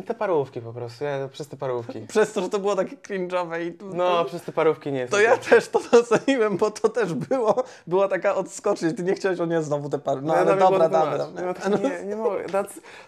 [0.06, 1.04] te parówki po prostu.
[1.04, 2.00] Ja, przez te parówki.
[2.08, 5.12] Przez to, że to było takie cringe'owe i to, No, przez te parówki nie jest.
[5.12, 8.92] to ja też to doceniłem, bo to też było, była taka odskocznia.
[8.92, 10.20] Ty nie chciałeś, o nie, znowu te pary.
[10.22, 11.18] No ja ale dobra, damy.
[11.18, 12.44] No, to nie, nie mogę.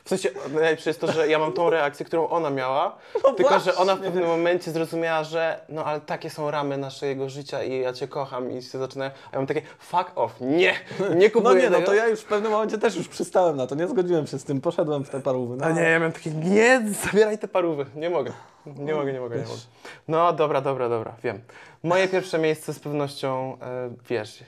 [0.04, 2.96] W sensie, najlepsze jest to, że ja mam tą reakcję, którą ona miała,
[3.36, 7.62] tylko że ona w pewnym momencie zrozumiała, że no ale takie są ramy naszego życia
[7.62, 10.74] i ja cię kocham i się zaczyna, a ja mam takie fuck off, nie,
[11.16, 11.86] nie kupuję No nie, no tego.
[11.86, 14.44] to ja już w pewnym momencie też już przystałem na to, nie zgodziłem się z
[14.44, 15.56] tym, poszedłem w te parówy.
[15.56, 16.67] No, A nie, ja miałem takie, nie,
[17.04, 17.86] zabieraj te parówy.
[17.94, 18.32] Nie mogę.
[18.66, 19.60] Nie mogę, nie mogę, nie mogę.
[20.08, 21.40] No dobra, dobra, dobra, wiem.
[21.82, 24.44] Moje pierwsze miejsce z pewnością, e, wiesz,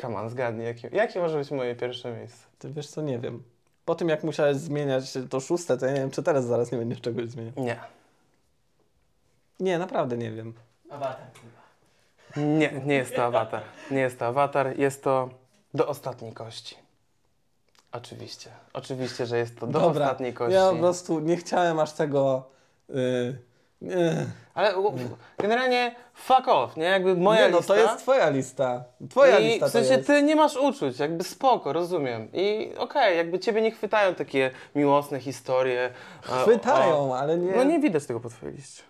[0.00, 2.46] come on, zgadnij, jakie, jakie może być moje pierwsze miejsce?
[2.58, 3.42] Ty wiesz co, nie wiem.
[3.84, 6.78] Po tym jak musiałeś zmieniać to szóste, to ja nie wiem, czy teraz zaraz nie
[6.78, 7.52] będziesz czegoś zmieniał.
[7.56, 7.76] Nie.
[9.60, 10.54] Nie, naprawdę nie wiem.
[10.90, 11.58] Awatar chyba.
[12.46, 13.62] Nie, nie jest to awatar.
[13.90, 15.28] Nie jest to awatar, jest to
[15.74, 16.76] do ostatniej kości.
[17.92, 18.50] Oczywiście.
[18.72, 20.54] Oczywiście, że jest to do Dobra, ostatniej kości.
[20.54, 22.44] ja po prostu nie chciałem aż tego...
[22.88, 23.38] Yy,
[23.80, 24.26] nie.
[24.54, 24.94] Ale u-
[25.38, 26.84] generalnie fuck off, nie?
[26.84, 27.74] Jakby moja nie, no lista.
[27.74, 28.84] to jest twoja lista.
[29.10, 32.28] Twoja I lista w sensie ty nie masz uczuć, jakby spoko, rozumiem.
[32.32, 35.90] I okej, jakby ciebie nie chwytają takie miłosne historie.
[36.30, 37.52] e, Chwytają, o- ale nie...
[37.56, 38.82] No nie widać tego po twojej liście.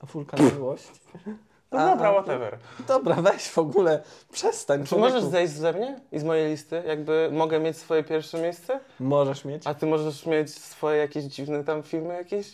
[0.00, 0.06] A?
[0.42, 0.76] No
[1.14, 1.30] Aha.
[1.78, 2.58] Dobra, whatever.
[2.88, 4.02] Dobra, weź w ogóle,
[4.32, 4.86] przestań.
[4.86, 6.82] Czy możesz zejść ze mnie i z mojej listy?
[6.86, 8.80] Jakby mogę mieć swoje pierwsze miejsce?
[9.00, 9.66] Możesz mieć.
[9.66, 12.52] A ty możesz mieć swoje jakieś dziwne tam filmy jakieś?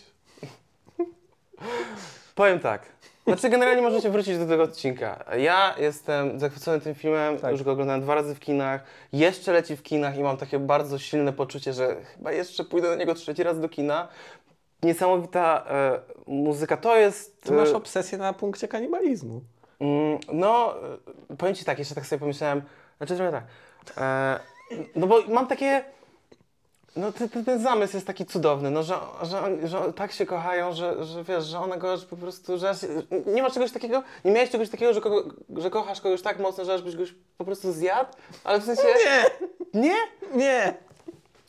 [2.35, 2.81] Powiem tak.
[3.27, 5.23] Znaczy generalnie możecie wrócić do tego odcinka.
[5.37, 7.51] Ja jestem zachwycony tym filmem, Tak.
[7.51, 8.83] już go oglądałem dwa razy w kinach.
[9.13, 12.95] Jeszcze leci w kinach i mam takie bardzo silne poczucie, że chyba jeszcze pójdę do
[12.95, 14.07] niego trzeci raz do kina.
[14.83, 16.77] Niesamowita e, muzyka.
[16.77, 17.41] To jest...
[17.41, 19.41] Ty masz e, obsesję na punkcie kanibalizmu.
[19.79, 20.75] Mm, No,
[21.31, 22.61] e, powiem Ci tak, jeszcze tak sobie pomyślałem,
[22.97, 23.43] znaczy trochę tak,
[23.97, 24.39] e,
[24.95, 25.83] no bo mam takie,
[26.95, 30.73] no ten, ten, ten zamysł jest taki cudowny, no że, że, że tak się kochają,
[30.73, 32.73] że, że wiesz, że ona go aż po prostu, że
[33.25, 35.23] nie masz czegoś takiego, nie miałeś czegoś takiego, że, kogo,
[35.57, 37.03] że kochasz kogoś tak mocno, że aż byś go
[37.37, 38.09] po prostu zjadł,
[38.43, 38.83] ale w sensie,
[39.73, 39.95] Nie, nie?
[40.35, 40.73] nie.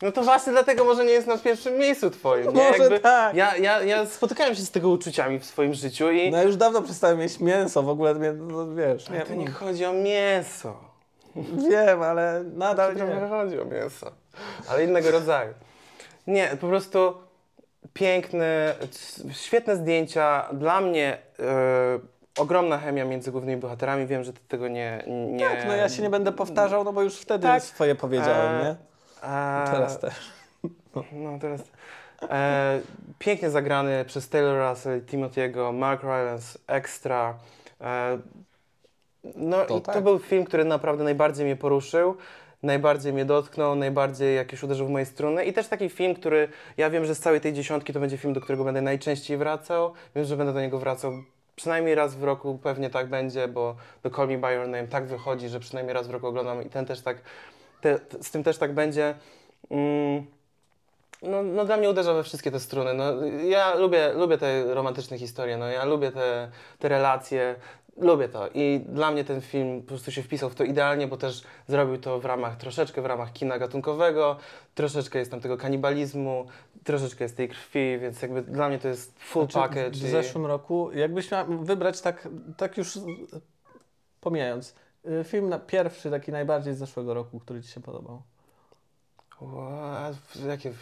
[0.02, 2.54] No to właśnie dlatego może nie jest na pierwszym miejscu twoim.
[2.54, 2.70] Nie?
[2.78, 3.36] Może tak.
[3.36, 6.56] Ja, ja, ja spotykałem się z tego uczuciami w swoim życiu i No ja już
[6.56, 9.92] dawno przestałem jeść mięso, w ogóle mnie, no, wiesz, nie, Ale to nie chodzi o
[9.92, 10.76] mięso.
[11.70, 14.12] wiem, ale nadal To nie chodzi o mięso.
[14.68, 15.54] Ale innego rodzaju.
[16.26, 17.14] Nie, po prostu
[17.92, 18.74] piękne,
[19.32, 20.48] świetne zdjęcia.
[20.52, 21.98] Dla mnie e,
[22.38, 24.06] ogromna chemia między głównymi bohaterami.
[24.06, 25.04] Wiem, że ty tego nie...
[25.06, 27.62] nie Tak, no ja się nie będę powtarzał, no bo już wtedy Tak.
[27.62, 28.91] swoje powiedziałem, E, nie?
[29.70, 30.14] Teraz też.
[31.12, 31.60] No teraz.
[32.30, 32.80] E,
[33.18, 37.34] pięknie zagrany przez Taylor Russell, Timothy'ego, Mark Rylance, Extra.
[37.80, 38.18] E,
[39.34, 39.94] no To i tak.
[39.94, 42.16] to był film, który naprawdę najbardziej mnie poruszył,
[42.62, 46.90] najbardziej mnie dotknął, najbardziej jakiś uderzył w moje struny i też taki film, który ja
[46.90, 49.92] wiem, że z całej tej dziesiątki to będzie film, do którego będę najczęściej wracał.
[50.16, 51.12] Wiem, że będę do niego wracał
[51.56, 55.06] przynajmniej raz w roku, pewnie tak będzie, bo do Call Me By Your Name tak
[55.06, 57.16] wychodzi, że przynajmniej raz w roku oglądam i ten też tak,
[57.82, 59.14] te, z tym też tak będzie.
[59.70, 60.26] Mm,
[61.22, 62.94] no, no dla mnie uderza we wszystkie te struny.
[62.94, 67.54] No, ja lubię, lubię te romantyczne historie, no, ja lubię te, te relacje,
[67.96, 68.48] lubię to.
[68.54, 71.98] I dla mnie ten film po prostu się wpisał w to idealnie, bo też zrobił
[71.98, 74.36] to w ramach, troszeczkę w ramach kina gatunkowego,
[74.74, 76.46] troszeczkę jest tam tego kanibalizmu,
[76.84, 79.90] troszeczkę jest tej krwi, więc jakby dla mnie to jest full Znaczy, package.
[79.90, 82.98] w i- zeszłym roku, jakbyś miał wybrać tak, tak już
[84.20, 84.74] pomijając,
[85.24, 88.22] film na pierwszy, taki najbardziej z zeszłego roku, który Ci się podobał?
[89.40, 90.10] Ła, a
[90.48, 90.72] jakie,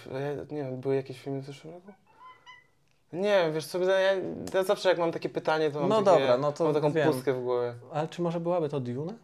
[0.51, 1.93] nie wiem, były jakieś filmy w zeszłym roku?
[3.13, 4.13] Nie wiesz co, ja,
[4.55, 6.93] ja zawsze jak mam takie pytanie, to mam, No takie, dobra, no to mam taką
[6.93, 7.13] wiem.
[7.13, 7.75] pustkę w głowie.
[7.93, 9.15] Ale czy może byłaby to Dune?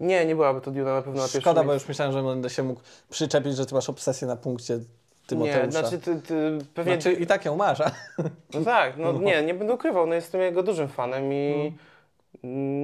[0.00, 1.74] Nie, nie byłaby to Duna na pewno na Szkoda, bo miejscu.
[1.74, 2.80] już myślałem, że będę się mógł
[3.10, 4.84] przyczepić, że Ty masz obsesję na punkcie Nie,
[5.26, 5.70] Tymoteusza.
[5.70, 6.92] znaczy ty, ty pewnie...
[7.00, 7.90] Znaczy, i tak ją masz, a?
[8.54, 11.72] No tak, no, nie, nie będę ukrywał, no jestem jego dużym fanem i mm,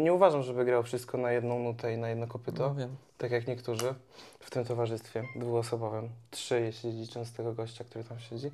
[0.02, 2.96] nie uważam, żeby grał wszystko na jedną nutę i na jedno kopyto, No wiem.
[3.18, 3.94] tak jak niektórzy
[4.40, 6.08] w tym towarzystwie dwuosobowym.
[6.30, 8.50] Trzy, jeśli licząc tego gościa, który tam siedzi.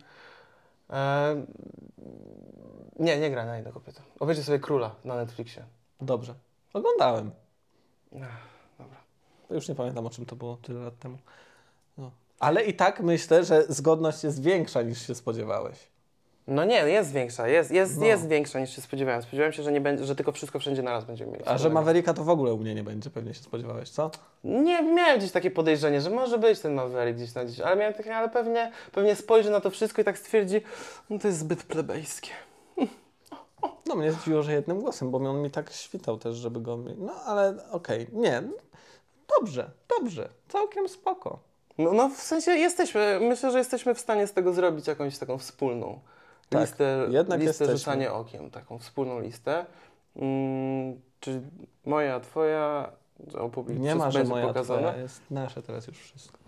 [0.90, 1.45] E,
[2.99, 4.01] nie, nie gra na jedno kopyto.
[4.20, 5.64] Obejrzyj sobie Króla na Netflixie.
[6.01, 6.34] Dobrze.
[6.72, 7.30] Oglądałem.
[8.78, 8.97] Dobra.
[9.51, 11.18] Już nie pamiętam, o czym to było tyle lat temu.
[11.99, 12.11] No.
[12.40, 15.78] Ale i tak myślę, że zgodność jest większa niż się spodziewałeś.
[16.47, 18.07] No nie, jest większa, jest, jest, No.
[18.07, 19.22] jest większa niż się spodziewałem.
[19.22, 21.45] Spodziewałem się, że, nie będzie, że tylko wszystko wszędzie naraz będziemy mieli.
[21.47, 21.70] A że.
[21.70, 24.11] Mavericka to w ogóle u mnie nie będzie, pewnie się spodziewałeś, co?
[24.45, 27.95] Nie, miałem gdzieś takie podejrzenie, że może być ten Maverick gdzieś na gdzieś, ale miałem
[27.95, 30.61] takie, ale pewnie, pewnie spojrzy na to wszystko i tak stwierdzi,
[31.11, 32.30] no to jest zbyt plebejskie.
[33.86, 36.78] No mnie zdziwiło, że jednym głosem, bo on mi tak świtał też, żeby go...
[36.99, 38.40] No ale okej, nie.
[38.40, 38.53] no,
[39.40, 40.28] Dobrze, dobrze.
[40.49, 41.38] Całkiem spoko.
[41.78, 45.38] No, no w sensie jesteśmy, myślę, że jesteśmy w stanie z tego zrobić jakąś taką
[45.38, 46.01] wspólną
[46.55, 47.76] Tak, listę, jednak listę jesteśmy.
[47.76, 49.66] rzucanie okiem, taką wspólną listę.
[50.16, 51.40] Mm, czy
[51.86, 52.92] moja, twoja,
[53.38, 54.82] opublik, Nie ma, że moja pokazane.
[54.88, 56.38] twoja jest nasze teraz już wszystko.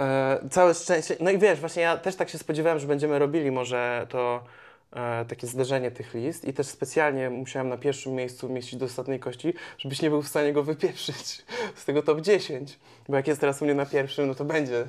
[0.00, 1.16] E, całe szczęście.
[1.20, 4.44] No i wiesz, właśnie ja też tak się spodziewałem, że będziemy robili może to
[4.92, 9.20] e, takie zderzenie tych list i też specjalnie musiałem na pierwszym miejscu mieścić do ostatniej
[9.20, 11.44] kości, żebyś nie był w stanie go wypieprzyć
[11.76, 12.78] z tego top 10.
[13.08, 14.86] Bo jak jest teraz u mnie na pierwszym, no to będzie.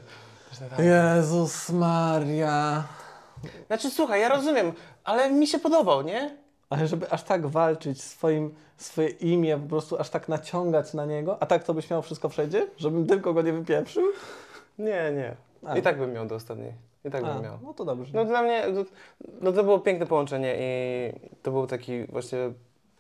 [0.80, 2.84] Jezus Maria.
[3.68, 4.74] Znaczy słuchaj, ja rozumiem,
[5.04, 6.38] ale mi się podobał, nie?
[6.70, 11.38] Ale żeby aż tak walczyć swoim, swoje imię, po prostu aż tak naciągać na niego,
[11.40, 12.68] a tak to byś miał wszystko wszędzie?
[12.78, 14.04] Żebym tylko go nie wypieprzył?
[14.80, 15.36] Nie, nie.
[15.66, 15.78] A.
[15.78, 16.74] I tak bym miał do ostatniej.
[17.06, 17.60] I tak A, bym miał.
[17.64, 18.12] no to dobrze.
[18.14, 18.84] No dla mnie, no,
[19.42, 22.40] no to było piękne połączenie i to był taki właśnie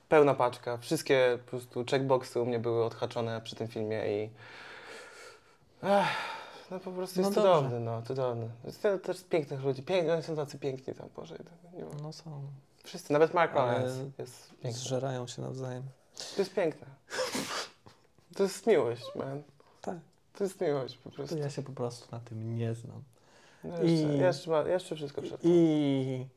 [0.09, 0.77] pełna paczka.
[0.77, 4.29] Wszystkie po prostu checkboxy u mnie były odhaczone przy tym filmie i
[5.83, 6.07] Ech,
[6.71, 7.53] no po prostu No jest dobrze.
[7.53, 8.49] cudowny, no cudowny.
[8.65, 11.35] Jest też pięknych ludzi, piękni, oni są tacy piękni tam, Boże.
[12.01, 12.41] No są.
[12.83, 13.53] Wszyscy, nawet Mark
[14.19, 14.71] jest piękny.
[14.71, 15.83] Zżerają się nawzajem.
[16.35, 16.87] To jest piękne.
[18.35, 19.43] To jest miłość, man.
[19.81, 19.95] Tak.
[20.37, 21.37] To jest miłość po To prostu.
[21.37, 23.03] ja się po prostu na tym nie znam.
[23.63, 25.53] No jeszcze, I- jeszcze, ma, jeszcze wszystko przed tobą.
[25.53, 26.27] I,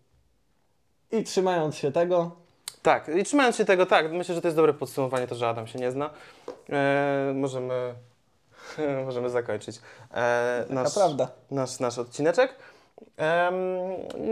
[1.12, 2.30] I trzymając się tego,
[2.82, 5.66] Tak, i trzymając się tego, tak, myślę, że to jest dobre podsumowanie, to, że Adam
[5.66, 6.10] się nie zna.
[6.70, 7.94] E, możemy,
[9.06, 9.80] możemy zakończyć
[10.14, 11.28] e, nasz, prawda.
[11.50, 12.54] nasz, nasz odcineczek.
[13.16, 13.54] Em,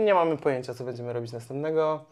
[0.05, 2.05] nie mamy pojęcia, co będziemy robić następnego,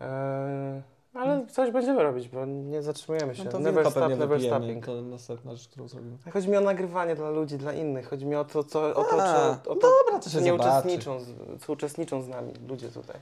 [0.00, 0.82] e,
[1.14, 3.44] ale coś będziemy robić, bo nie zatrzymujemy się.
[3.44, 4.86] No to never stop, never stopping.
[4.86, 6.16] To następna rzecz, którą zrobimy.
[6.32, 8.08] Chodzi mi o nagrywanie dla ludzi, dla innych.
[8.08, 10.50] Chodzi mi o to, co, o to, A, czy, o to dobra, to się nie
[10.50, 10.70] zobaczy.
[10.70, 11.26] uczestniczą, z,
[11.62, 13.16] co uczestniczą z nami ludzie tutaj.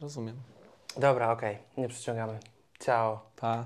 [0.00, 0.36] Rozumiem.
[0.96, 2.38] Dobra, okej, nie przyciągamy.
[2.80, 3.20] Ciao.
[3.36, 3.64] Pa.